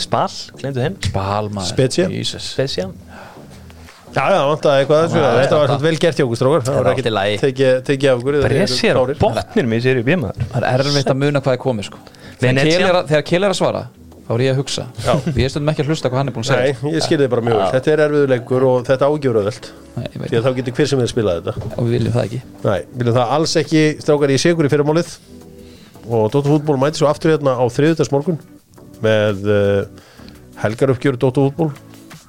[0.00, 0.26] Spal,
[0.60, 0.96] glemdu þeim.
[1.14, 2.08] Balmaður Spezia.
[2.12, 2.50] Jesus.
[2.54, 2.90] Spesial
[4.10, 5.20] Já, já, vantaði eitthvað þessu.
[5.22, 6.62] Þetta var svona vel gert hjá okkur strákar.
[6.66, 7.36] Það var ekki lagi.
[7.86, 10.66] tekið af okkur þeir eru Bressi er á botnir með sér í bímaður Það er
[10.74, 11.98] erfitt að muna hvað er komið sko.
[12.40, 12.64] Þegar.
[12.66, 13.82] Kjell er að- þegar Kjell er að svara
[14.26, 14.84] þá er ég að hugsa.
[15.36, 16.62] Ég er stundum ekki að hlusta hvað hann er búin að segja.
[16.66, 17.70] Nei, ég skilði bara mjög vel.
[17.74, 19.64] Þetta er erfiður leikur og þetta ágjöröðveld
[19.96, 21.52] Nei, ég veit Því að þá getur hver sem er spilað þetta.
[21.76, 22.40] Og við viljum það ekki
[29.04, 29.84] Með uh,
[30.60, 31.72] helgaruppgjöru Dóttar fútból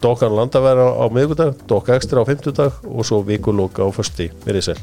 [0.02, 4.32] Dokkan landaværa á miðgudag, Dokka ekstra á fimmtudag og svo vikulóka á fösti.
[4.48, 4.80] Verið sér.